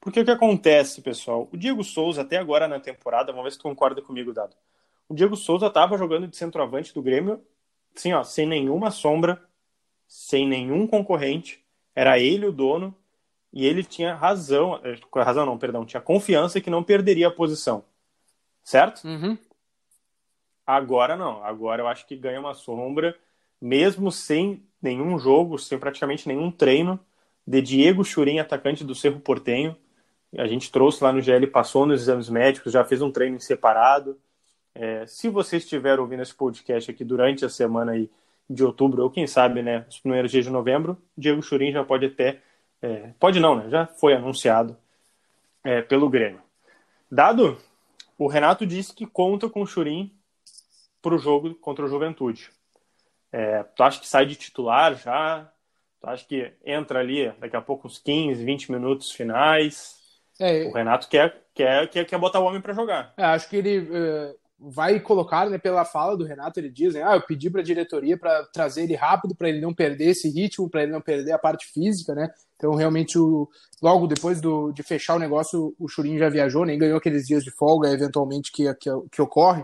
Porque 0.00 0.20
o 0.20 0.24
que 0.24 0.30
acontece, 0.30 1.02
pessoal? 1.02 1.48
O 1.52 1.56
Diego 1.56 1.84
Souza, 1.84 2.22
até 2.22 2.38
agora 2.38 2.66
na 2.66 2.80
temporada, 2.80 3.32
vamos 3.32 3.44
ver 3.44 3.50
se 3.52 3.58
tu 3.58 3.64
concorda 3.64 4.00
comigo, 4.00 4.32
Dado. 4.32 4.56
O 5.06 5.14
Diego 5.14 5.36
Souza 5.36 5.66
estava 5.66 5.98
jogando 5.98 6.26
de 6.26 6.36
centroavante 6.36 6.94
do 6.94 7.02
Grêmio, 7.02 7.42
assim, 7.94 8.12
ó, 8.12 8.24
sem 8.24 8.46
nenhuma 8.46 8.90
sombra, 8.90 9.42
sem 10.08 10.48
nenhum 10.48 10.86
concorrente. 10.86 11.62
Era 11.94 12.18
ele 12.18 12.46
o 12.46 12.52
dono 12.52 12.94
e 13.52 13.66
ele 13.66 13.84
tinha 13.84 14.14
razão, 14.14 14.80
eh, 14.82 14.98
razão 15.16 15.44
não, 15.44 15.58
perdão, 15.58 15.84
tinha 15.84 16.00
confiança 16.00 16.60
que 16.60 16.70
não 16.70 16.82
perderia 16.82 17.28
a 17.28 17.30
posição. 17.30 17.84
Certo? 18.64 19.04
Uhum. 19.04 19.36
Agora 20.66 21.16
não. 21.16 21.44
Agora 21.44 21.82
eu 21.82 21.88
acho 21.88 22.06
que 22.06 22.16
ganha 22.16 22.40
uma 22.40 22.54
sombra, 22.54 23.18
mesmo 23.60 24.10
sem 24.10 24.64
nenhum 24.80 25.18
jogo, 25.18 25.58
sem 25.58 25.78
praticamente 25.78 26.26
nenhum 26.26 26.50
treino, 26.50 26.98
de 27.46 27.60
Diego 27.60 28.04
Churin, 28.04 28.38
atacante 28.38 28.84
do 28.84 28.94
Cerro 28.94 29.20
Portenho 29.20 29.76
a 30.36 30.46
gente 30.46 30.70
trouxe 30.70 31.02
lá 31.02 31.12
no 31.12 31.20
GL, 31.20 31.46
passou 31.48 31.86
nos 31.86 32.02
exames 32.02 32.28
médicos, 32.28 32.72
já 32.72 32.84
fez 32.84 33.02
um 33.02 33.10
treino 33.10 33.40
separado. 33.40 34.18
É, 34.74 35.04
se 35.06 35.28
você 35.28 35.56
estiver 35.56 35.98
ouvindo 35.98 36.22
esse 36.22 36.34
podcast 36.34 36.90
aqui 36.90 37.04
durante 37.04 37.44
a 37.44 37.48
semana 37.48 37.92
aí 37.92 38.08
de 38.48 38.64
outubro, 38.64 39.02
ou 39.02 39.10
quem 39.10 39.26
sabe, 39.26 39.62
né, 39.62 39.84
os 39.88 39.98
primeiros 40.00 40.30
dias 40.30 40.44
de 40.44 40.50
novembro, 40.50 40.96
Diego 41.16 41.42
Churin 41.42 41.72
já 41.72 41.84
pode 41.84 42.06
até. 42.06 42.40
É, 42.82 43.12
pode 43.18 43.40
não, 43.40 43.56
né? 43.56 43.68
Já 43.68 43.86
foi 43.86 44.14
anunciado 44.14 44.76
é, 45.62 45.82
pelo 45.82 46.08
Grêmio. 46.08 46.40
Dado, 47.10 47.58
o 48.16 48.26
Renato 48.26 48.66
disse 48.66 48.94
que 48.94 49.06
conta 49.06 49.48
com 49.48 49.62
o 49.62 49.66
Churin 49.66 50.12
para 51.02 51.14
o 51.14 51.18
jogo 51.18 51.54
contra 51.56 51.84
o 51.84 51.88
Juventude. 51.88 52.50
É, 53.32 53.62
tu 53.62 53.82
acha 53.82 54.00
que 54.00 54.08
sai 54.08 54.26
de 54.26 54.36
titular 54.36 54.94
já? 54.96 55.50
Tu 56.00 56.06
acha 56.08 56.24
que 56.24 56.52
entra 56.64 57.00
ali 57.00 57.30
daqui 57.38 57.56
a 57.56 57.60
pouco 57.60 57.86
uns 57.86 57.98
15, 57.98 58.44
20 58.44 58.72
minutos 58.72 59.10
finais? 59.10 59.99
É, 60.40 60.64
o 60.64 60.72
Renato 60.72 61.06
quer, 61.06 61.42
quer, 61.54 61.86
quer, 61.90 62.04
quer 62.06 62.18
botar 62.18 62.40
o 62.40 62.44
homem 62.44 62.62
para 62.62 62.72
jogar. 62.72 63.12
É, 63.16 63.24
acho 63.24 63.48
que 63.48 63.56
ele 63.56 63.80
uh, 63.80 64.34
vai 64.58 64.98
colocar, 64.98 65.48
né, 65.48 65.58
pela 65.58 65.84
fala 65.84 66.16
do 66.16 66.24
Renato, 66.24 66.58
ele 66.58 66.70
diz, 66.70 66.94
né, 66.94 67.02
ah, 67.02 67.14
eu 67.16 67.22
pedi 67.22 67.50
para 67.50 67.60
a 67.60 67.64
diretoria 67.64 68.16
para 68.16 68.44
trazer 68.46 68.84
ele 68.84 68.94
rápido, 68.94 69.34
para 69.34 69.50
ele 69.50 69.60
não 69.60 69.74
perder 69.74 70.06
esse 70.06 70.30
ritmo, 70.30 70.68
para 70.68 70.82
ele 70.82 70.92
não 70.92 71.00
perder 71.00 71.32
a 71.32 71.38
parte 71.38 71.66
física, 71.66 72.14
né? 72.14 72.30
Então, 72.56 72.74
realmente, 72.74 73.18
o, 73.18 73.48
logo 73.82 74.06
depois 74.06 74.40
do, 74.40 74.72
de 74.72 74.82
fechar 74.82 75.16
o 75.16 75.18
negócio, 75.18 75.74
o 75.78 75.88
Churin 75.88 76.18
já 76.18 76.28
viajou, 76.28 76.64
nem 76.64 76.78
ganhou 76.78 76.96
aqueles 76.96 77.26
dias 77.26 77.44
de 77.44 77.50
folga, 77.50 77.90
eventualmente, 77.90 78.50
que, 78.50 78.72
que, 78.74 78.90
que 79.10 79.22
ocorre. 79.22 79.62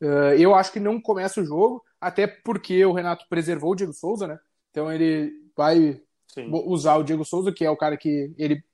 Uh, 0.00 0.34
eu 0.36 0.54
acho 0.54 0.72
que 0.72 0.80
não 0.80 1.00
começa 1.00 1.40
o 1.40 1.44
jogo, 1.44 1.82
até 2.00 2.26
porque 2.26 2.84
o 2.84 2.92
Renato 2.92 3.26
preservou 3.28 3.72
o 3.72 3.74
Diego 3.76 3.92
Souza, 3.92 4.26
né? 4.26 4.38
Então, 4.70 4.92
ele 4.92 5.32
vai 5.56 6.00
Sim. 6.26 6.50
usar 6.52 6.96
o 6.96 7.04
Diego 7.04 7.24
Souza, 7.24 7.52
que 7.52 7.64
é 7.64 7.70
o 7.70 7.76
cara 7.76 7.96
que 7.96 8.32
ele 8.36 8.64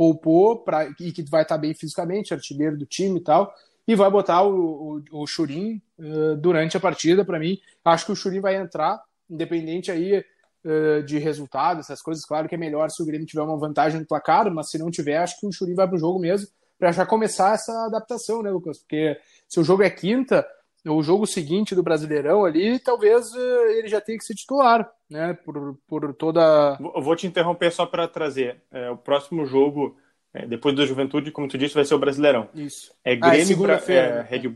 poupou 0.00 0.56
pra, 0.56 0.86
e 0.98 1.12
que 1.12 1.22
vai 1.28 1.42
estar 1.42 1.58
bem 1.58 1.74
fisicamente, 1.74 2.32
artilheiro 2.32 2.74
do 2.74 2.86
time 2.86 3.20
e 3.20 3.22
tal, 3.22 3.54
e 3.86 3.94
vai 3.94 4.10
botar 4.10 4.42
o 4.42 5.26
Churin 5.26 5.78
uh, 5.98 6.36
durante 6.36 6.74
a 6.74 6.80
partida. 6.80 7.22
Para 7.22 7.38
mim, 7.38 7.58
acho 7.84 8.06
que 8.06 8.12
o 8.12 8.16
Churin 8.16 8.40
vai 8.40 8.56
entrar, 8.56 8.98
independente 9.28 9.90
aí 9.90 10.24
uh, 10.64 11.02
de 11.02 11.18
resultado, 11.18 11.80
essas 11.80 12.00
coisas. 12.00 12.24
Claro 12.24 12.48
que 12.48 12.54
é 12.54 12.58
melhor 12.58 12.88
se 12.88 13.02
o 13.02 13.04
Grêmio 13.04 13.26
tiver 13.26 13.42
uma 13.42 13.58
vantagem 13.58 14.00
no 14.00 14.06
placar, 14.06 14.50
mas 14.50 14.70
se 14.70 14.78
não 14.78 14.90
tiver, 14.90 15.18
acho 15.18 15.38
que 15.38 15.46
o 15.46 15.52
Churin 15.52 15.74
vai 15.74 15.86
para 15.86 15.96
o 15.96 16.00
jogo 16.00 16.18
mesmo, 16.18 16.48
para 16.78 16.92
já 16.92 17.04
começar 17.04 17.52
essa 17.52 17.84
adaptação, 17.84 18.42
né, 18.42 18.50
Lucas? 18.50 18.78
Porque 18.78 19.18
se 19.46 19.60
o 19.60 19.64
jogo 19.64 19.82
é 19.82 19.90
quinta, 19.90 20.46
o 20.86 21.02
jogo 21.02 21.26
seguinte 21.26 21.74
do 21.74 21.82
Brasileirão 21.82 22.44
ali, 22.44 22.78
talvez 22.78 23.32
uh, 23.32 23.62
ele 23.70 23.88
já 23.88 24.00
tenha 24.00 24.18
que 24.18 24.24
ser 24.24 24.34
titular 24.34 24.90
né? 25.10 25.34
Por, 25.44 25.76
por 25.88 26.14
toda. 26.14 26.78
Eu 26.80 27.02
vou 27.02 27.16
te 27.16 27.26
interromper 27.26 27.72
só 27.72 27.84
para 27.84 28.06
trazer. 28.06 28.62
É, 28.70 28.88
o 28.88 28.96
próximo 28.96 29.44
jogo, 29.44 29.98
é, 30.32 30.46
depois 30.46 30.74
do 30.74 30.86
Juventude, 30.86 31.32
como 31.32 31.48
tu 31.48 31.58
disse, 31.58 31.74
vai 31.74 31.84
ser 31.84 31.94
o 31.94 31.98
Brasileirão. 31.98 32.48
Isso. 32.54 32.94
É 33.04 33.16
Grêmio. 33.16 33.38
Ah, 33.38 33.42
é 33.42 33.44
segunda-feira. 33.44 34.06
É, 34.06 34.22
Red... 34.22 34.54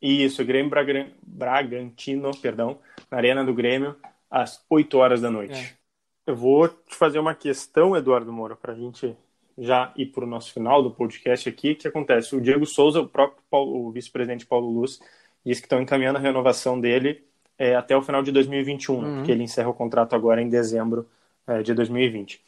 Isso, 0.00 0.44
Grêmio 0.44 0.70
Braga... 0.70 1.12
Bragantino, 1.22 2.30
perdão, 2.38 2.78
na 3.10 3.18
Arena 3.18 3.44
do 3.44 3.52
Grêmio, 3.52 3.94
às 4.30 4.64
8 4.70 4.96
horas 4.96 5.20
da 5.20 5.30
noite. 5.30 5.78
É. 6.26 6.30
Eu 6.30 6.34
vou 6.34 6.68
te 6.68 6.94
fazer 6.94 7.18
uma 7.18 7.34
questão, 7.34 7.94
Eduardo 7.94 8.32
Moura, 8.32 8.56
para 8.56 8.72
a 8.72 8.76
gente 8.76 9.14
já 9.58 9.92
ir 9.96 10.06
para 10.06 10.24
o 10.24 10.26
nosso 10.26 10.52
final 10.52 10.82
do 10.82 10.90
podcast 10.90 11.48
aqui. 11.48 11.72
O 11.72 11.76
que 11.76 11.88
acontece? 11.88 12.34
O 12.34 12.40
Diego 12.40 12.66
Souza, 12.66 13.00
o 13.00 13.08
próprio 13.08 13.42
Paulo, 13.48 13.86
o 13.86 13.92
vice-presidente 13.92 14.44
Paulo 14.44 14.68
Luz, 14.68 15.00
disse 15.46 15.60
que 15.60 15.66
estão 15.66 15.80
encaminhando 15.80 16.18
a 16.18 16.20
renovação 16.20 16.80
dele 16.80 17.24
é, 17.56 17.74
até 17.76 17.96
o 17.96 18.02
final 18.02 18.22
de 18.22 18.32
2021, 18.32 18.94
uhum. 18.94 19.16
porque 19.16 19.32
ele 19.32 19.44
encerra 19.44 19.68
o 19.68 19.74
contrato 19.74 20.14
agora 20.14 20.42
em 20.42 20.48
dezembro 20.48 21.08
é, 21.46 21.62
de 21.62 21.72
2020. 21.72 22.40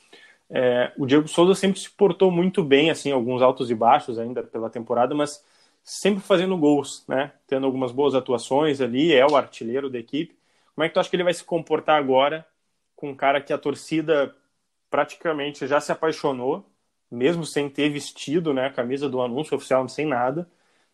É, 0.50 0.92
o 0.96 1.06
Diego 1.06 1.28
Souza 1.28 1.54
sempre 1.54 1.78
se 1.78 1.88
portou 1.90 2.30
muito 2.30 2.62
bem, 2.64 2.90
assim, 2.90 3.12
alguns 3.12 3.40
altos 3.40 3.70
e 3.70 3.74
baixos 3.74 4.18
ainda 4.18 4.42
pela 4.42 4.68
temporada, 4.68 5.14
mas 5.14 5.44
sempre 5.82 6.20
fazendo 6.20 6.56
gols, 6.56 7.04
né? 7.06 7.32
Tendo 7.46 7.66
algumas 7.66 7.92
boas 7.92 8.14
atuações 8.14 8.80
ali, 8.80 9.14
é 9.14 9.24
o 9.26 9.36
artilheiro 9.36 9.88
da 9.88 9.98
equipe. 9.98 10.36
Como 10.74 10.84
é 10.84 10.88
que 10.88 10.94
tu 10.94 11.00
acha 11.00 11.08
que 11.08 11.16
ele 11.16 11.24
vai 11.24 11.34
se 11.34 11.44
comportar 11.44 11.98
agora 11.98 12.46
com 12.96 13.10
um 13.10 13.14
cara 13.14 13.40
que 13.40 13.52
a 13.52 13.58
torcida 13.58 14.34
praticamente 14.90 15.66
já 15.66 15.80
se 15.80 15.92
apaixonou, 15.92 16.66
mesmo 17.10 17.44
sem 17.44 17.68
ter 17.68 17.88
vestido 17.90 18.52
né, 18.52 18.66
a 18.66 18.72
camisa 18.72 19.08
do 19.08 19.20
anúncio 19.20 19.56
oficial, 19.56 19.88
sem 19.88 20.06
nada, 20.06 20.48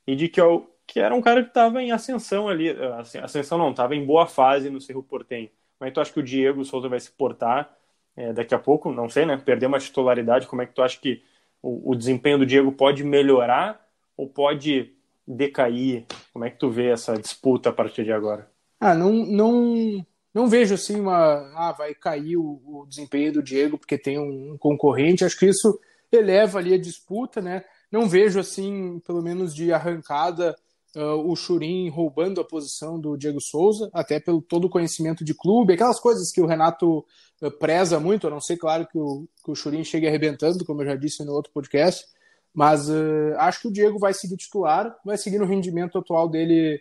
e 0.06 0.14
de 0.14 0.28
que 0.28 0.40
é 0.40 0.44
o, 0.44 0.66
que 0.86 1.00
era 1.00 1.14
um 1.14 1.22
cara 1.22 1.42
que 1.42 1.48
estava 1.48 1.82
em 1.82 1.92
ascensão 1.92 2.48
ali, 2.48 2.70
assim, 2.98 3.18
ascensão 3.18 3.58
não, 3.58 3.70
estava 3.70 3.94
em 3.94 4.04
boa 4.04 4.26
fase 4.26 4.70
no 4.70 4.80
Cerro 4.80 5.02
Portenho. 5.02 5.50
Mas 5.78 5.92
tu 5.92 6.00
acha 6.00 6.12
que 6.12 6.20
o 6.20 6.24
Diego 6.24 6.64
Souza 6.64 6.88
vai 6.88 7.00
se 7.00 7.10
portar 7.10 7.76
é, 8.16 8.32
daqui 8.32 8.54
a 8.54 8.58
pouco? 8.58 8.92
Não 8.92 9.08
sei, 9.08 9.26
né? 9.26 9.36
Perder 9.36 9.66
uma 9.66 9.78
titularidade, 9.78 10.46
como 10.46 10.62
é 10.62 10.66
que 10.66 10.74
tu 10.74 10.82
acha 10.82 10.98
que 10.98 11.22
o, 11.60 11.92
o, 11.92 11.94
desempenho 11.94 12.38
do 12.38 12.46
Diego 12.46 12.70
pode 12.72 13.02
melhorar 13.02 13.86
ou 14.16 14.28
pode 14.28 14.92
decair? 15.26 16.06
Como 16.32 16.44
é 16.44 16.50
que 16.50 16.58
tu 16.58 16.70
vê 16.70 16.90
essa 16.90 17.18
disputa 17.18 17.70
a 17.70 17.72
partir 17.72 18.04
de 18.04 18.12
agora? 18.12 18.48
Ah, 18.78 18.94
não, 18.94 19.12
não, 19.12 20.06
não 20.32 20.46
vejo 20.46 20.74
assim 20.74 21.00
uma. 21.00 21.50
Ah, 21.56 21.72
vai 21.76 21.94
cair 21.94 22.36
o, 22.36 22.60
o 22.64 22.86
desempenho 22.86 23.32
do 23.32 23.42
Diego 23.42 23.78
porque 23.78 23.98
tem 23.98 24.18
um, 24.18 24.52
um 24.52 24.58
concorrente. 24.58 25.24
Acho 25.24 25.38
que 25.38 25.46
isso 25.46 25.78
eleva 26.12 26.58
ali 26.58 26.74
a 26.74 26.78
disputa, 26.78 27.40
né? 27.40 27.64
Não 27.90 28.08
vejo 28.08 28.38
assim, 28.38 29.00
pelo 29.06 29.22
menos 29.22 29.54
de 29.54 29.72
arrancada, 29.72 30.56
uh, 30.96 31.30
o 31.30 31.34
Churin 31.36 31.88
roubando 31.88 32.40
a 32.40 32.44
posição 32.44 32.98
do 32.98 33.16
Diego 33.16 33.40
Souza, 33.40 33.90
até 33.92 34.20
pelo 34.20 34.40
todo 34.40 34.66
o 34.66 34.70
conhecimento 34.70 35.24
de 35.24 35.34
clube, 35.34 35.72
aquelas 35.72 36.00
coisas 36.00 36.30
que 36.30 36.40
o 36.40 36.46
Renato 36.46 37.04
uh, 37.42 37.50
preza 37.58 38.00
muito, 38.00 38.26
a 38.26 38.30
não 38.30 38.40
ser, 38.40 38.56
claro, 38.56 38.86
que 38.86 38.98
o, 38.98 39.26
que 39.44 39.50
o 39.50 39.54
Churin 39.54 39.84
chegue 39.84 40.06
arrebentando, 40.06 40.64
como 40.64 40.82
eu 40.82 40.86
já 40.86 40.96
disse 40.96 41.24
no 41.24 41.32
outro 41.32 41.52
podcast, 41.52 42.06
mas 42.52 42.88
uh, 42.88 43.34
acho 43.38 43.62
que 43.62 43.68
o 43.68 43.72
Diego 43.72 43.98
vai 43.98 44.14
seguir 44.14 44.36
titular, 44.36 44.96
vai 45.04 45.16
seguir 45.18 45.38
no 45.38 45.46
rendimento 45.46 45.98
atual 45.98 46.28
dele 46.28 46.80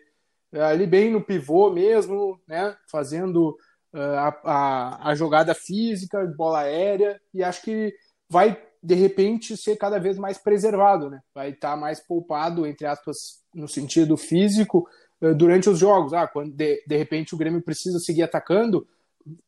ali 0.54 0.86
bem 0.86 1.12
no 1.12 1.20
pivô 1.20 1.72
mesmo, 1.72 2.40
né, 2.48 2.78
fazendo 2.88 3.58
a, 3.92 4.40
a, 4.44 5.10
a 5.10 5.16
jogada 5.16 5.56
física, 5.56 6.24
bola 6.38 6.60
aérea, 6.60 7.20
e 7.34 7.44
acho 7.44 7.64
que 7.64 7.92
vai 8.30 8.56
de 8.84 8.96
repente 8.96 9.56
ser 9.56 9.78
cada 9.78 9.98
vez 9.98 10.18
mais 10.18 10.38
preservado, 10.38 11.10
né? 11.10 11.22
Vai 11.34 11.52
estar 11.52 11.72
tá 11.72 11.78
mais 11.78 12.02
poupado, 12.02 12.68
entre 12.68 12.86
aspas, 12.86 13.42
no 13.56 13.68
sentido 13.68 14.18
físico, 14.18 14.86
eh, 15.22 15.34
durante 15.34 15.70
os 15.70 15.80
jogos. 15.80 16.14
Ah, 16.14 16.28
quando 16.28 16.52
de, 16.52 16.84
de 16.86 16.98
repente 16.98 17.34
o 17.34 17.38
Grêmio 17.38 17.62
precisa 17.62 17.98
seguir 17.98 18.24
atacando, 18.24 18.86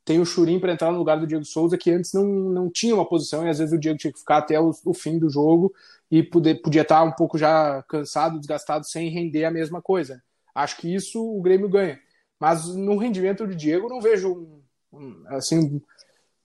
tem 0.06 0.22
o 0.22 0.26
Churim 0.26 0.58
para 0.58 0.72
entrar 0.72 0.90
no 0.90 0.98
lugar 0.98 1.20
do 1.20 1.28
Diego 1.28 1.44
Souza, 1.44 1.78
que 1.78 1.92
antes 1.92 2.14
não, 2.14 2.24
não 2.26 2.70
tinha 2.72 2.96
uma 2.96 3.06
posição, 3.06 3.46
e 3.46 3.50
às 3.50 3.60
vezes 3.60 3.74
o 3.74 3.80
Diego 3.80 3.98
tinha 3.98 4.14
que 4.14 4.20
ficar 4.20 4.38
até 4.38 4.58
o, 4.58 4.72
o 4.86 4.94
fim 4.94 5.20
do 5.20 5.30
jogo 5.30 5.74
e 6.10 6.24
poder, 6.24 6.62
podia 6.62 6.84
estar 6.84 7.00
tá 7.00 7.04
um 7.04 7.12
pouco 7.12 7.38
já 7.38 7.84
cansado, 7.90 8.40
desgastado, 8.40 8.86
sem 8.88 9.10
render 9.10 9.44
a 9.44 9.52
mesma 9.52 9.82
coisa. 9.82 10.24
Acho 10.54 10.78
que 10.78 10.94
isso 10.94 11.22
o 11.22 11.42
Grêmio 11.42 11.68
ganha. 11.68 12.00
Mas 12.40 12.74
no 12.74 12.98
rendimento 12.98 13.46
do 13.46 13.54
Diego 13.54 13.90
não 13.90 14.00
vejo 14.00 14.32
um, 14.94 14.98
um, 14.98 15.24
assim 15.28 15.82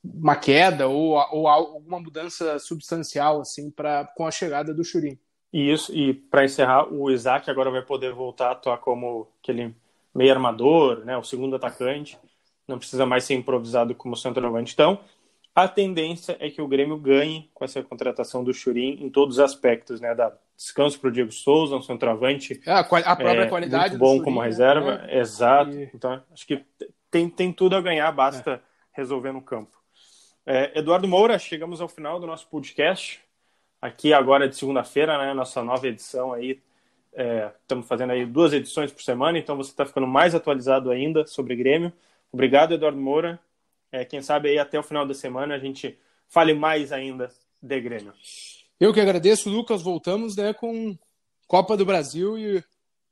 uma 0.03 0.37
queda 0.37 0.89
ou, 0.89 1.13
ou 1.33 1.49
alguma 1.49 2.01
mudança 2.01 2.59
substancial 2.59 3.41
assim 3.41 3.71
para 3.71 4.05
com 4.17 4.27
a 4.27 4.31
chegada 4.31 4.73
do 4.73 4.85
Churim. 4.85 5.19
Isso, 5.53 5.93
e 5.93 6.15
para 6.15 6.45
encerrar, 6.45 6.93
o 6.93 7.11
Isaac 7.11 7.51
agora 7.51 7.71
vai 7.71 7.83
poder 7.83 8.13
voltar 8.13 8.49
a 8.49 8.53
atuar 8.53 8.79
como 8.79 9.29
aquele 9.43 9.75
meio 10.15 10.33
armador, 10.33 11.05
né, 11.05 11.17
o 11.17 11.25
segundo 11.25 11.57
atacante, 11.57 12.17
não 12.69 12.79
precisa 12.79 13.05
mais 13.05 13.25
ser 13.25 13.35
improvisado 13.35 13.95
como 13.95 14.17
centroavante. 14.17 14.73
Então, 14.73 15.01
a 15.55 15.67
tendência 15.67 16.37
é 16.39 16.49
que 16.49 16.63
o 16.63 16.69
Grêmio 16.69 16.97
ganhe 16.97 17.51
com 17.53 17.65
essa 17.65 17.83
contratação 17.83 18.45
do 18.45 18.55
Churin 18.55 18.99
em 19.01 19.11
todos 19.11 19.37
os 19.37 19.41
aspectos, 19.41 20.01
né? 20.01 20.15
Da 20.15 20.33
descanso 20.57 21.01
para 21.01 21.09
o 21.09 21.13
Diego 21.13 21.33
Souza, 21.33 21.75
um 21.75 21.83
centroavante. 21.83 22.61
É, 22.65 22.73
a, 22.73 22.85
própria 22.85 23.43
é, 23.43 23.49
qualidade 23.49 23.91
muito 23.91 23.99
bom 23.99 24.13
Churin, 24.13 24.25
como 24.25 24.41
né? 24.41 24.47
reserva, 24.47 24.99
né? 24.99 25.19
exato. 25.19 25.73
E... 25.73 25.91
Então, 25.93 26.23
acho 26.33 26.47
que 26.47 26.65
tem, 27.11 27.29
tem 27.29 27.53
tudo 27.53 27.75
a 27.75 27.81
ganhar, 27.81 28.11
basta 28.13 28.53
é. 28.53 28.61
resolver 28.93 29.33
no 29.33 29.43
campo. 29.43 29.80
É, 30.47 30.79
Eduardo 30.79 31.07
Moura, 31.07 31.39
chegamos 31.39 31.81
ao 31.81 31.89
final 31.89 32.19
do 32.19 32.27
nosso 32.27 32.47
podcast. 32.49 33.21
Aqui 33.81 34.13
agora 34.13 34.49
de 34.49 34.57
segunda-feira, 34.57 35.19
né? 35.19 35.35
Nossa 35.35 35.63
nova 35.63 35.87
edição 35.87 36.33
aí. 36.33 36.61
É, 37.13 37.51
estamos 37.61 37.87
fazendo 37.87 38.13
aí 38.13 38.25
duas 38.25 38.53
edições 38.53 38.91
por 38.93 39.03
semana, 39.03 39.39
então 39.39 39.57
você 39.57 39.71
está 39.71 39.85
ficando 39.85 40.07
mais 40.07 40.35
atualizado 40.35 40.91
ainda 40.91 41.27
sobre 41.27 41.57
Grêmio. 41.57 41.93
Obrigado, 42.33 42.73
Eduardo 42.73 42.99
Moura. 42.99 43.39
É, 43.93 44.05
quem 44.05 44.23
sabe 44.23 44.49
aí 44.49 44.59
até 44.59 44.79
o 44.79 44.83
final 44.83 45.07
da 45.07 45.15
semana 45.15 45.55
a 45.55 45.59
gente 45.59 45.99
fale 46.29 46.55
mais 46.55 46.93
ainda 46.93 47.31
de 47.61 47.81
Grêmio. 47.81 48.15
Eu 48.79 48.95
que 48.95 49.01
agradeço, 49.01 49.51
Lucas. 49.51 49.83
Voltamos 49.83 50.37
né, 50.37 50.55
com 50.55 50.97
Copa 51.47 51.77
do 51.77 51.85
Brasil 51.85 52.39
e 52.39 52.65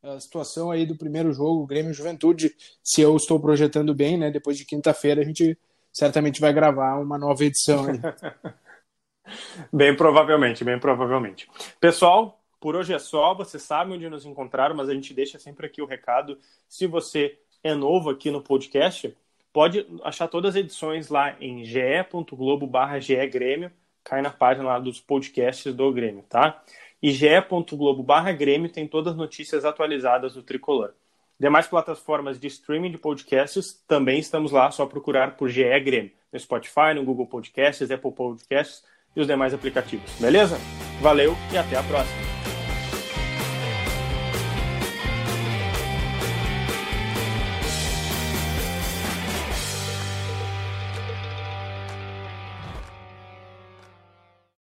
a 0.03 0.19
situação 0.19 0.71
aí 0.71 0.87
do 0.87 0.97
primeiro 0.97 1.33
jogo, 1.33 1.67
Grêmio 1.67 1.93
Juventude. 1.93 2.55
Se 2.83 3.01
eu 3.01 3.17
estou 3.17 3.39
projetando 3.39 3.95
bem, 3.95 4.17
né? 4.17 4.31
Depois 4.31 4.57
de 4.57 4.65
quinta-feira 4.65 5.21
a 5.21 5.25
gente 5.25 5.59
certamente 5.93 6.41
vai 6.41 6.53
gravar 6.53 6.99
uma 6.99 7.19
nova 7.19 7.45
edição. 7.45 7.87
bem 9.73 9.95
provavelmente, 9.97 10.65
bem 10.65 10.79
provavelmente. 10.79 11.49
Pessoal, 11.81 12.41
por 12.61 12.77
hoje 12.77 12.93
é 12.93 12.99
só. 12.99 13.35
Você 13.35 13.59
sabe 13.59 13.93
onde 13.93 14.09
nos 14.09 14.25
encontrar, 14.25 14.75
mas 14.75 14.89
a 14.89 14.95
gente 14.95 15.15
deixa 15.15 15.39
sempre 15.39 15.67
aqui 15.67 15.83
o 15.83 15.87
recado. 15.87 16.39
Se 16.69 16.87
você 16.87 17.39
é 17.63 17.75
novo 17.75 18.11
aqui 18.11 18.31
no 18.31 18.43
podcast, 18.43 19.17
pode 19.53 19.87
achar 20.03 20.29
todas 20.29 20.55
as 20.55 20.61
edições 20.61 21.09
lá 21.09 21.37
em 21.41 21.65
ge.globo 21.65 22.67
barra 22.67 22.99
Grêmio, 23.27 23.73
cai 24.05 24.23
na 24.23 24.31
página 24.31 24.69
lá 24.69 24.79
dos 24.79 25.01
podcasts 25.01 25.75
do 25.75 25.93
Grêmio, 25.93 26.25
tá? 26.29 26.63
E 27.03 27.11
ge.globo 27.11 28.03
barra 28.03 28.33
Grêmio 28.33 28.71
tem 28.71 28.87
todas 28.87 29.13
as 29.13 29.19
notícias 29.19 29.65
atualizadas 29.65 30.35
do 30.35 30.43
Tricolor. 30.43 30.93
Demais 31.41 31.69
plataformas 31.69 32.39
de 32.41 32.49
streaming 32.49 32.91
de 32.91 32.99
podcasts 32.99 33.81
também 33.87 34.19
estamos 34.19 34.51
lá, 34.51 34.71
só 34.73 34.87
procurar 34.87 35.37
por 35.37 35.49
GE 35.49 35.63
Grêmio, 35.81 36.11
no 36.33 36.41
Spotify, 36.41 36.95
no 36.95 37.05
Google 37.05 37.27
Podcasts, 37.27 37.91
Apple 37.91 38.13
Podcasts 38.13 38.83
e 39.15 39.21
os 39.21 39.27
demais 39.27 39.55
aplicativos, 39.55 40.11
beleza? 40.21 40.59
Valeu 41.01 41.37
e 41.53 41.57
até 41.57 41.77
a 41.77 41.83
próxima! 41.85 42.28